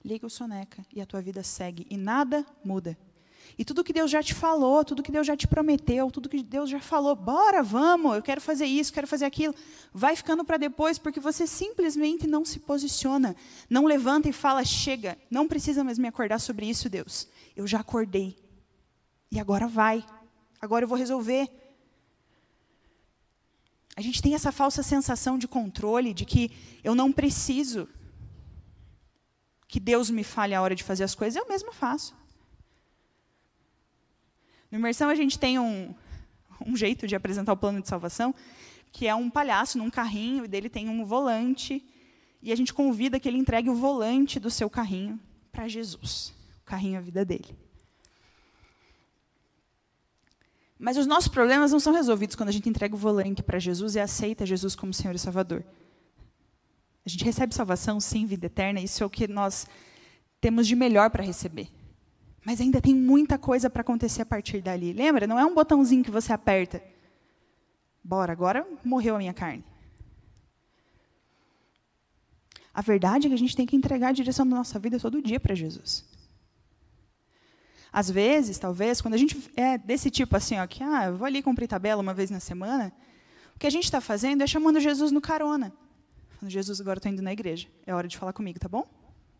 [0.04, 2.96] liga o soneca e a tua vida segue e nada muda.
[3.58, 6.42] E tudo que Deus já te falou, tudo que Deus já te prometeu, tudo que
[6.42, 9.54] Deus já falou, bora, vamos, eu quero fazer isso, quero fazer aquilo,
[9.92, 13.36] vai ficando para depois porque você simplesmente não se posiciona,
[13.68, 17.28] não levanta e fala, chega, não precisa mais me acordar sobre isso, Deus.
[17.54, 18.36] Eu já acordei.
[19.30, 20.04] E agora vai.
[20.60, 21.48] agora eu vou resolver.
[23.94, 26.50] A gente tem essa falsa sensação de controle, de que
[26.82, 27.88] eu não preciso
[29.68, 32.14] que Deus me fale a hora de fazer as coisas, eu mesma faço.
[34.72, 35.94] No Imersão, a gente tem um,
[36.66, 38.34] um jeito de apresentar o plano de salvação,
[38.90, 41.84] que é um palhaço num carrinho, e dele tem um volante,
[42.40, 45.20] e a gente convida que ele entregue o volante do seu carrinho
[45.52, 46.32] para Jesus.
[46.62, 47.54] O carrinho é a vida dele.
[50.78, 53.94] Mas os nossos problemas não são resolvidos quando a gente entrega o volante para Jesus
[53.94, 55.62] e aceita Jesus como Senhor e Salvador.
[57.04, 59.66] A gente recebe salvação, sim, vida eterna, isso é o que nós
[60.40, 61.68] temos de melhor para receber.
[62.44, 64.92] Mas ainda tem muita coisa para acontecer a partir dali.
[64.92, 65.26] Lembra?
[65.26, 66.82] Não é um botãozinho que você aperta.
[68.02, 69.64] Bora, agora morreu a minha carne.
[72.74, 75.22] A verdade é que a gente tem que entregar a direção da nossa vida todo
[75.22, 76.04] dia para Jesus.
[77.92, 81.26] Às vezes, talvez, quando a gente é desse tipo assim, ó, que ah, eu vou
[81.26, 82.90] ali cumprir tabela uma vez na semana,
[83.54, 85.72] o que a gente está fazendo é chamando Jesus no carona.
[86.44, 87.68] Jesus, agora estou indo na igreja.
[87.86, 88.88] É hora de falar comigo, tá bom?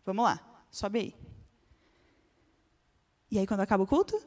[0.05, 0.39] Vamos lá,
[0.69, 1.32] sobe aí.
[3.33, 4.17] E aí, quando acaba o culto,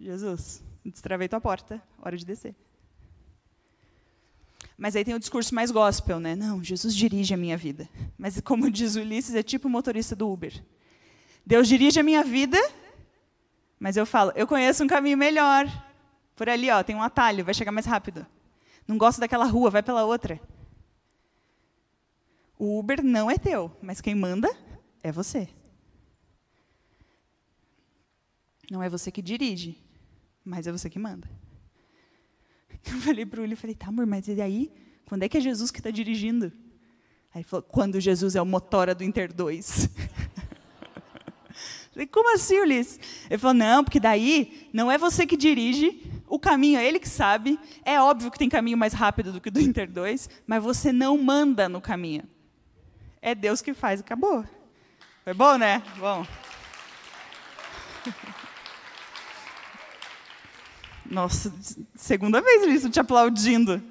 [0.00, 2.56] Jesus, destravei tua porta, hora de descer.
[4.76, 6.34] Mas aí tem o discurso mais gospel, né?
[6.34, 7.88] Não, Jesus dirige a minha vida.
[8.18, 10.64] Mas como diz Ulisses, é tipo o motorista do Uber.
[11.46, 12.58] Deus dirige a minha vida
[13.80, 15.66] mas eu falo, eu conheço um caminho melhor.
[16.36, 18.26] Por ali, ó, tem um atalho, vai chegar mais rápido.
[18.86, 20.38] Não gosto daquela rua, vai pela outra.
[22.58, 24.54] O Uber não é teu, mas quem manda
[25.02, 25.48] é você.
[28.70, 29.76] Não é você que dirige,
[30.44, 31.28] mas é você que manda.
[32.86, 34.72] Eu falei para o Uli, falei, tá, amor, mas e aí?
[35.04, 36.52] Quando é que é Jesus que está dirigindo?
[37.34, 39.90] Aí ele falou, quando Jesus é o motora do Inter 2.
[41.92, 43.00] Falei, como assim, Ulisses?
[43.28, 47.08] Ele falou, não, porque daí não é você que dirige, o caminho é ele que
[47.08, 47.58] sabe.
[47.84, 51.18] É óbvio que tem caminho mais rápido do que do Inter 2, mas você não
[51.18, 52.22] manda no caminho.
[53.20, 54.44] É Deus que faz, acabou.
[55.24, 55.82] Foi bom, né?
[55.98, 56.24] Bom.
[61.10, 61.52] Nossa,
[61.96, 63.82] segunda vez isso te aplaudindo.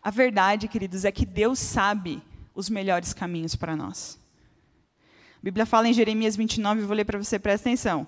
[0.00, 2.22] A verdade, queridos, é que Deus sabe
[2.54, 4.20] os melhores caminhos para nós.
[5.36, 8.06] A Bíblia fala em Jeremias 29, vou ler para você, presta atenção.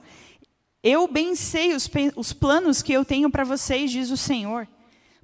[0.81, 4.69] Eu bem sei os, os planos que eu tenho para vocês, diz o Senhor.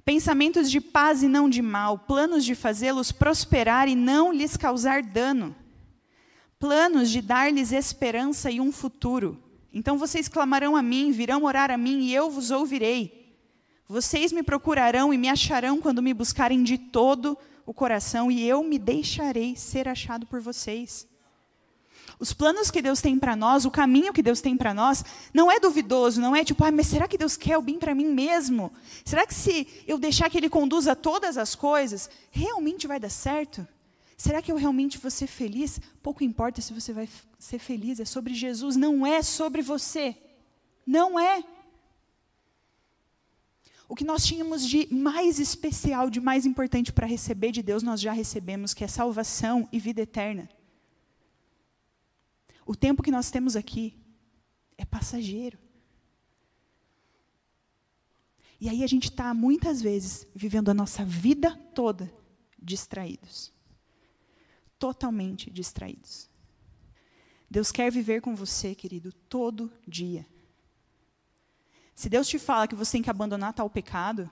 [0.03, 5.01] Pensamentos de paz e não de mal, planos de fazê-los prosperar e não lhes causar
[5.01, 5.55] dano.
[6.63, 9.37] Planos de dar-lhes esperança e um futuro.
[9.73, 13.35] Então vocês clamarão a mim, virão orar a mim e eu vos ouvirei.
[13.85, 18.63] Vocês me procurarão e me acharão quando me buscarem de todo o coração e eu
[18.63, 21.05] me deixarei ser achado por vocês.
[22.17, 25.51] Os planos que Deus tem para nós, o caminho que Deus tem para nós, não
[25.51, 28.07] é duvidoso, não é tipo, ah, mas será que Deus quer o bem para mim
[28.07, 28.71] mesmo?
[29.03, 33.67] Será que se eu deixar que Ele conduza todas as coisas, realmente vai dar certo?
[34.17, 35.79] Será que eu realmente vou ser feliz?
[36.01, 40.15] Pouco importa se você vai ser feliz, é sobre Jesus, não é sobre você.
[40.85, 41.43] Não é.
[43.87, 48.01] O que nós tínhamos de mais especial, de mais importante para receber de Deus, nós
[48.01, 50.49] já recebemos, que é salvação e vida eterna.
[52.65, 53.95] O tempo que nós temos aqui
[54.77, 55.59] é passageiro.
[58.59, 62.11] E aí a gente está, muitas vezes, vivendo a nossa vida toda
[62.57, 63.52] distraídos.
[64.83, 66.29] Totalmente distraídos.
[67.49, 70.27] Deus quer viver com você, querido, todo dia.
[71.95, 74.29] Se Deus te fala que você tem que abandonar tal pecado,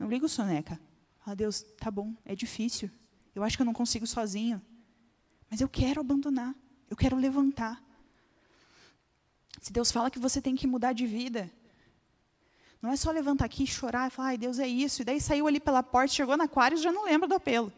[0.00, 0.80] não liga o soneca.
[1.20, 2.90] Fala, Deus, tá bom, é difícil.
[3.36, 4.60] Eu acho que eu não consigo sozinho.
[5.48, 6.52] Mas eu quero abandonar.
[6.90, 7.80] Eu quero levantar.
[9.60, 11.48] Se Deus fala que você tem que mudar de vida,
[12.82, 15.02] não é só levantar aqui e chorar e falar, ai, Deus é isso.
[15.02, 17.72] E daí saiu ali pela porta, chegou na aquário e já não lembra do apelo.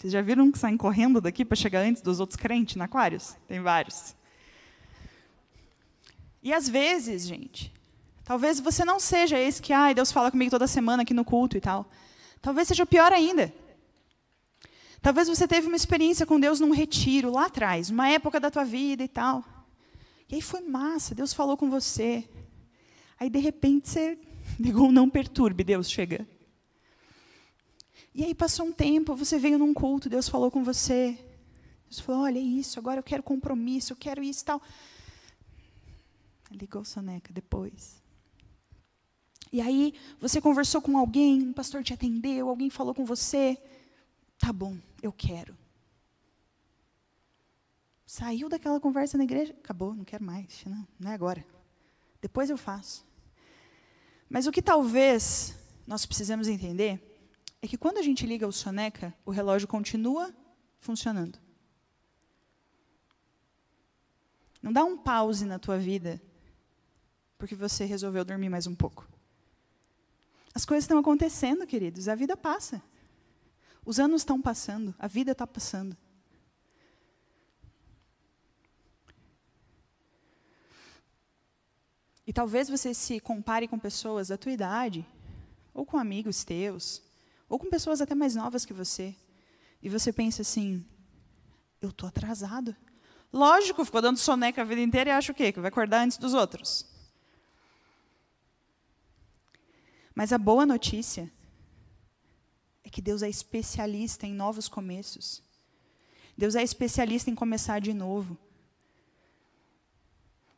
[0.00, 3.36] Vocês já viram que saem correndo daqui para chegar antes dos outros crentes na Aquários?
[3.46, 4.16] Tem vários.
[6.42, 7.70] E às vezes, gente,
[8.24, 11.58] talvez você não seja esse que, ai, Deus fala comigo toda semana aqui no culto
[11.58, 11.86] e tal.
[12.40, 13.52] Talvez seja pior ainda.
[15.02, 18.64] Talvez você teve uma experiência com Deus num retiro lá atrás, uma época da tua
[18.64, 19.44] vida e tal.
[20.30, 22.26] E aí foi massa, Deus falou com você.
[23.18, 24.18] Aí de repente você
[24.58, 26.26] ligou não perturbe, Deus chega.
[28.14, 31.18] E aí passou um tempo, você veio num culto, Deus falou com você.
[31.88, 34.62] Deus falou: olha é isso, agora eu quero compromisso, eu quero isso e tal.
[36.50, 38.00] Ligou soneca depois.
[39.52, 43.60] E aí, você conversou com alguém, um pastor te atendeu, alguém falou com você.
[44.38, 45.56] Tá bom, eu quero.
[48.06, 51.44] Saiu daquela conversa na igreja, acabou, não quero mais, não, não é agora.
[52.20, 53.04] Depois eu faço.
[54.28, 55.56] Mas o que talvez
[55.86, 57.09] nós precisamos entender
[57.62, 60.34] é que quando a gente liga o soneca, o relógio continua
[60.78, 61.38] funcionando.
[64.62, 66.20] Não dá um pause na tua vida
[67.38, 69.08] porque você resolveu dormir mais um pouco.
[70.54, 72.82] As coisas estão acontecendo, queridos, a vida passa.
[73.84, 75.96] Os anos estão passando, a vida está passando.
[82.26, 85.06] E talvez você se compare com pessoas da tua idade,
[85.72, 87.02] ou com amigos teus,
[87.50, 89.14] ou com pessoas até mais novas que você.
[89.82, 90.86] E você pensa assim:
[91.82, 92.74] eu estou atrasado.
[93.32, 95.52] Lógico, ficou dando soneca a vida inteira e acha o quê?
[95.52, 96.86] Que vai acordar antes dos outros.
[100.14, 101.30] Mas a boa notícia
[102.84, 105.42] é que Deus é especialista em novos começos.
[106.36, 108.36] Deus é especialista em começar de novo.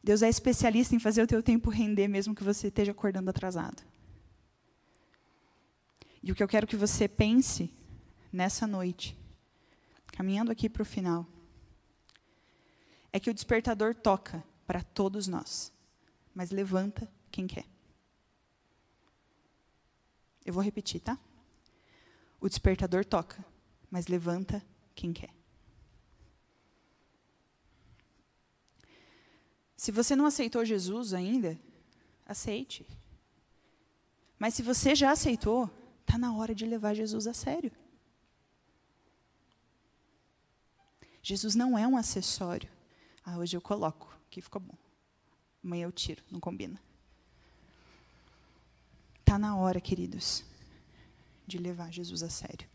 [0.02, 3.82] Deus é especialista em fazer o teu tempo render, mesmo que você esteja acordando atrasado.
[6.22, 7.74] E o que eu quero que você pense
[8.32, 9.18] nessa noite,
[10.12, 11.26] caminhando aqui para o final,
[13.12, 15.72] é que o despertador toca para todos nós,
[16.34, 17.66] mas levanta quem quer.
[20.44, 21.18] Eu vou repetir, tá?
[22.40, 23.44] O despertador toca,
[23.90, 24.64] mas levanta
[24.94, 25.32] quem quer.
[29.76, 31.58] Se você não aceitou Jesus ainda,
[32.24, 32.86] aceite.
[34.38, 35.68] Mas se você já aceitou,
[36.12, 37.72] está na hora de levar Jesus a sério.
[41.22, 42.68] Jesus não é um acessório.
[43.24, 44.76] Ah, hoje eu coloco, que ficou bom.
[45.64, 46.78] Amanhã eu tiro, não combina.
[49.20, 50.44] Está na hora, queridos,
[51.46, 52.68] de levar Jesus a sério.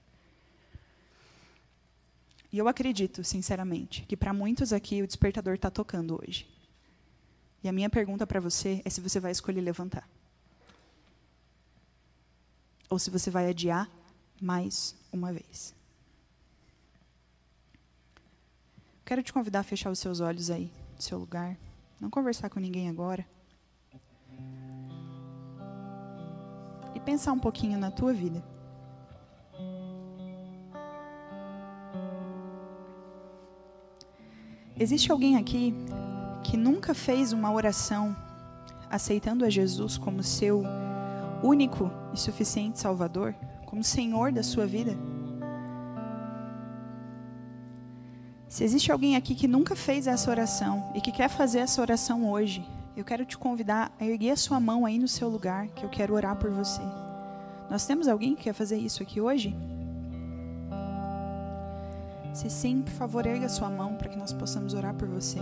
[2.52, 6.50] E eu acredito, sinceramente, que para muitos aqui o despertador está tocando hoje.
[7.64, 10.10] E a minha pergunta para você é se você vai escolher levantar.
[12.90, 13.90] Ou se você vai adiar
[14.42, 15.76] mais uma vez.
[19.06, 21.58] Quero te convidar a fechar os seus olhos aí, no seu lugar.
[22.00, 23.26] Não conversar com ninguém agora.
[26.94, 28.44] E pensar um pouquinho na tua vida.
[34.80, 35.74] Existe alguém aqui
[36.44, 38.16] que nunca fez uma oração
[38.90, 40.64] aceitando a Jesus como seu
[41.44, 43.36] único e suficiente Salvador,
[43.66, 44.96] como Senhor da sua vida?
[48.48, 52.30] Se existe alguém aqui que nunca fez essa oração e que quer fazer essa oração
[52.30, 52.66] hoje,
[52.96, 55.90] eu quero te convidar a erguer a sua mão aí no seu lugar, que eu
[55.90, 56.82] quero orar por você.
[57.70, 59.56] Nós temos alguém que quer fazer isso aqui hoje?
[62.34, 65.40] Se sim, por favor, erga a sua mão para que nós possamos orar por você.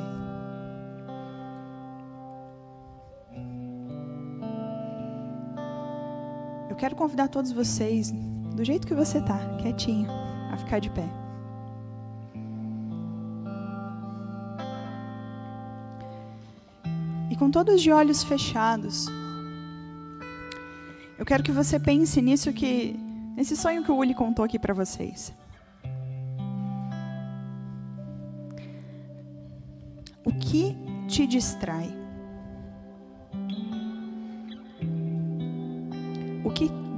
[6.76, 8.12] Eu quero convidar todos vocês,
[8.54, 10.10] do jeito que você está, quietinho,
[10.52, 11.08] a ficar de pé.
[17.32, 19.08] E com todos de olhos fechados,
[21.18, 22.94] eu quero que você pense nisso que
[23.38, 25.34] nesse sonho que o Uli contou aqui para vocês.
[30.26, 30.76] O que
[31.08, 32.05] te distrai?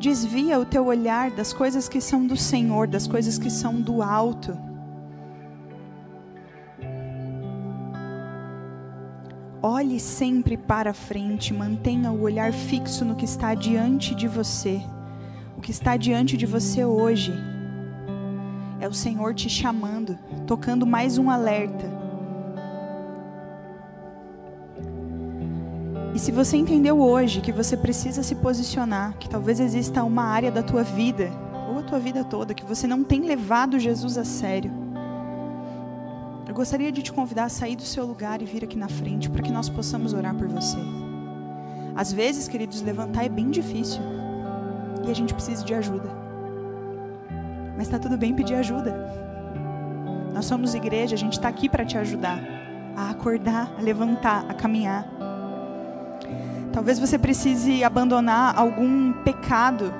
[0.08, 4.01] Desvia o teu olhar das coisas que são do Senhor, das coisas que são do
[4.01, 4.58] alto?
[9.62, 14.82] Olhe sempre para frente, mantenha o olhar fixo no que está diante de você.
[15.58, 17.34] O que está diante de você hoje
[18.80, 21.97] é o Senhor te chamando, tocando mais um alerta.
[26.18, 30.49] E se você entendeu hoje que você precisa se posicionar, que talvez exista uma área
[30.49, 31.30] da tua vida,
[31.70, 34.72] ou a tua vida toda, que você não tem levado Jesus a sério,
[36.51, 39.43] gostaria de te convidar a sair do seu lugar e vir aqui na frente para
[39.43, 40.80] que nós possamos orar por você.
[41.95, 44.01] Às vezes, queridos, levantar é bem difícil
[45.05, 46.09] e a gente precisa de ajuda.
[47.78, 48.91] Mas está tudo bem pedir ajuda.
[50.34, 52.41] Nós somos igreja, a gente está aqui para te ajudar
[52.95, 55.16] a acordar, a levantar, a caminhar.
[56.78, 59.91] Talvez você precise abandonar algum pecado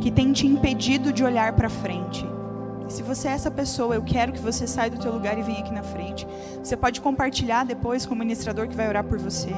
[0.00, 2.28] que tem te impedido de olhar para frente.
[2.88, 5.60] Se você é essa pessoa, eu quero que você saia do teu lugar e venha
[5.60, 6.26] aqui na frente.
[6.60, 9.50] Você pode compartilhar depois com o ministrador que vai orar por você.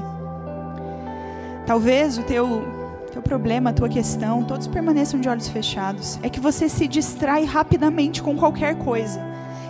[1.66, 2.62] Talvez o teu
[3.10, 6.20] teu problema, a tua questão, todos permaneçam de olhos fechados.
[6.22, 9.18] É que você se distrai rapidamente com qualquer coisa.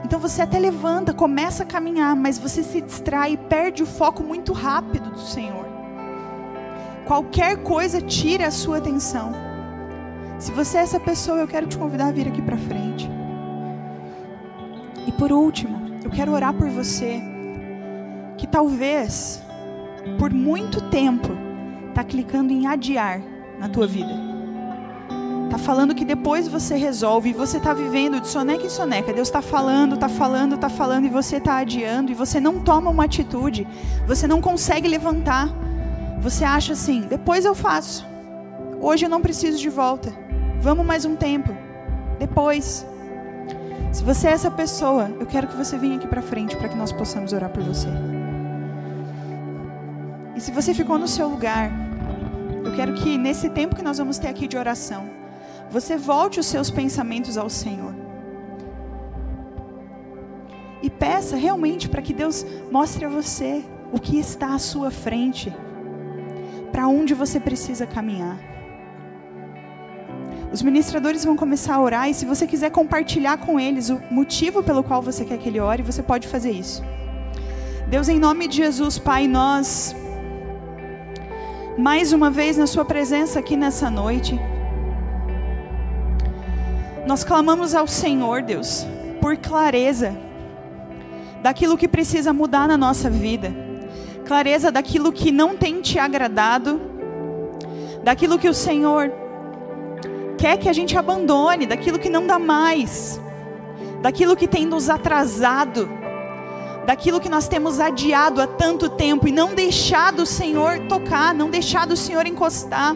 [0.05, 4.25] Então você até levanta, começa a caminhar, mas você se distrai e perde o foco
[4.25, 5.70] muito rápido do Senhor.
[7.11, 9.33] Qualquer coisa tira a sua atenção.
[10.39, 13.11] Se você é essa pessoa, eu quero te convidar a vir aqui para frente.
[15.09, 17.21] E por último, eu quero orar por você
[18.39, 19.43] que talvez
[20.21, 21.31] por muito tempo
[21.89, 23.21] está clicando em adiar
[23.59, 24.15] na tua vida.
[25.51, 29.13] Tá falando que depois você resolve e você está vivendo de soneca em soneca.
[29.13, 32.89] Deus está falando, está falando, está falando e você está adiando e você não toma
[32.89, 33.67] uma atitude.
[34.07, 35.49] Você não consegue levantar.
[36.21, 38.07] Você acha assim: depois eu faço.
[38.81, 40.13] Hoje eu não preciso de volta.
[40.61, 41.51] Vamos mais um tempo.
[42.19, 42.87] Depois.
[43.93, 46.77] Se você é essa pessoa, eu quero que você venha aqui para frente para que
[46.77, 47.89] nós possamos orar por você.
[50.37, 51.73] E se você ficou no seu lugar,
[52.65, 55.11] eu quero que nesse tempo que nós vamos ter aqui de oração,
[55.71, 57.95] você volte os seus pensamentos ao Senhor.
[60.83, 65.53] E peça realmente para que Deus mostre a você o que está à sua frente,
[66.73, 68.39] para onde você precisa caminhar.
[70.53, 74.63] Os ministradores vão começar a orar e se você quiser compartilhar com eles o motivo
[74.63, 76.83] pelo qual você quer que ele ore, você pode fazer isso.
[77.89, 79.95] Deus, em nome de Jesus, Pai, nós
[81.79, 84.39] mais uma vez na sua presença aqui nessa noite,
[87.07, 88.87] nós clamamos ao Senhor, Deus,
[89.21, 90.15] por clareza
[91.43, 93.55] daquilo que precisa mudar na nossa vida,
[94.31, 96.81] clareza daquilo que não tem te agradado,
[98.05, 99.13] daquilo que o Senhor
[100.39, 103.21] quer que a gente abandone, daquilo que não dá mais,
[104.01, 105.91] daquilo que tem nos atrasado,
[106.87, 111.51] daquilo que nós temos adiado há tanto tempo e não deixado o Senhor tocar, não
[111.51, 112.95] deixado o Senhor encostar.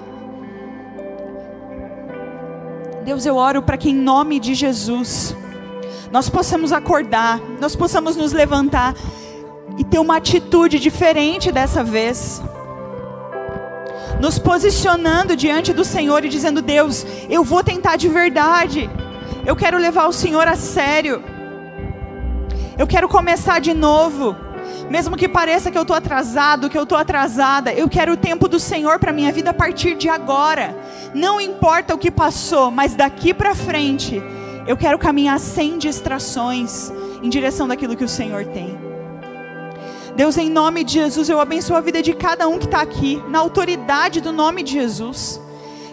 [3.05, 5.35] Deus, eu oro para que em nome de Jesus
[6.13, 8.95] nós possamos acordar, nós possamos nos levantar
[9.77, 12.43] e ter uma atitude diferente dessa vez.
[14.21, 18.89] Nos posicionando diante do Senhor e dizendo: Deus, eu vou tentar de verdade.
[19.45, 21.23] Eu quero levar o Senhor a sério.
[22.79, 24.37] Eu quero começar de novo.
[24.91, 28.49] Mesmo que pareça que eu estou atrasado, que eu estou atrasada, eu quero o tempo
[28.49, 30.77] do Senhor para minha vida a partir de agora.
[31.15, 34.23] Não importa o que passou, mas daqui para frente,
[34.67, 38.84] eu quero caminhar sem distrações em direção daquilo que o Senhor tem.
[40.17, 43.23] Deus, em nome de Jesus, eu abençoo a vida de cada um que está aqui,
[43.29, 45.41] na autoridade do nome de Jesus.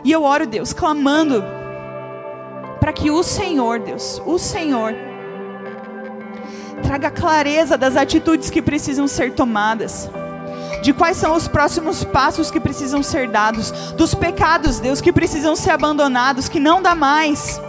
[0.03, 1.43] E eu oro, Deus, clamando
[2.79, 4.95] para que o Senhor, Deus, o Senhor,
[6.83, 10.09] traga clareza das atitudes que precisam ser tomadas,
[10.83, 15.55] de quais são os próximos passos que precisam ser dados, dos pecados, Deus, que precisam
[15.55, 17.59] ser abandonados, que não dá mais.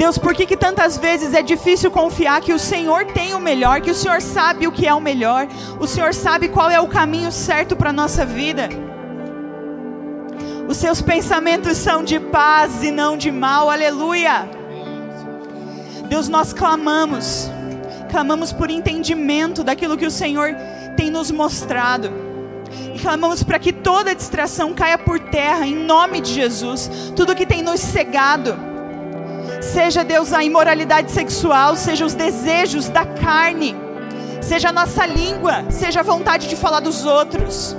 [0.00, 3.82] Deus, por que, que tantas vezes é difícil confiar que o Senhor tem o melhor,
[3.82, 5.46] que o Senhor sabe o que é o melhor,
[5.78, 8.70] o Senhor sabe qual é o caminho certo para a nossa vida?
[10.66, 14.48] Os seus pensamentos são de paz e não de mal, aleluia.
[16.08, 17.50] Deus, nós clamamos,
[18.10, 20.56] clamamos por entendimento daquilo que o Senhor
[20.96, 22.10] tem nos mostrado.
[22.94, 27.12] E clamamos para que toda distração caia por terra, em nome de Jesus.
[27.14, 28.69] Tudo que tem nos cegado,
[29.60, 33.76] seja Deus a imoralidade sexual, seja os desejos da carne,
[34.40, 37.76] seja a nossa língua, seja a vontade de falar dos outros,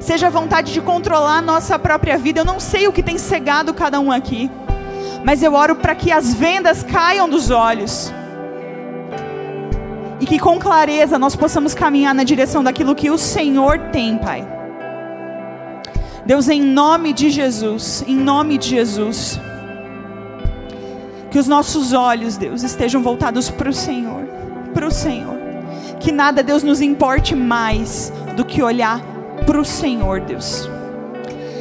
[0.00, 2.40] seja a vontade de controlar a nossa própria vida.
[2.40, 4.50] Eu não sei o que tem cegado cada um aqui
[5.26, 8.14] mas eu oro para que as vendas caiam dos olhos.
[10.20, 14.46] E que com clareza nós possamos caminhar na direção daquilo que o Senhor tem, Pai.
[16.24, 19.40] Deus, em nome de Jesus, em nome de Jesus,
[21.36, 24.24] que os nossos olhos, Deus, estejam voltados para o Senhor,
[24.72, 25.36] para o Senhor.
[26.00, 29.02] Que nada, Deus, nos importe mais do que olhar
[29.44, 30.66] para o Senhor, Deus.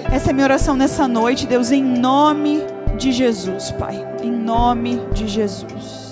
[0.09, 2.63] Essa é minha oração nessa noite, Deus, em nome
[2.97, 4.01] de Jesus, Pai.
[4.23, 6.04] Em nome de Jesus.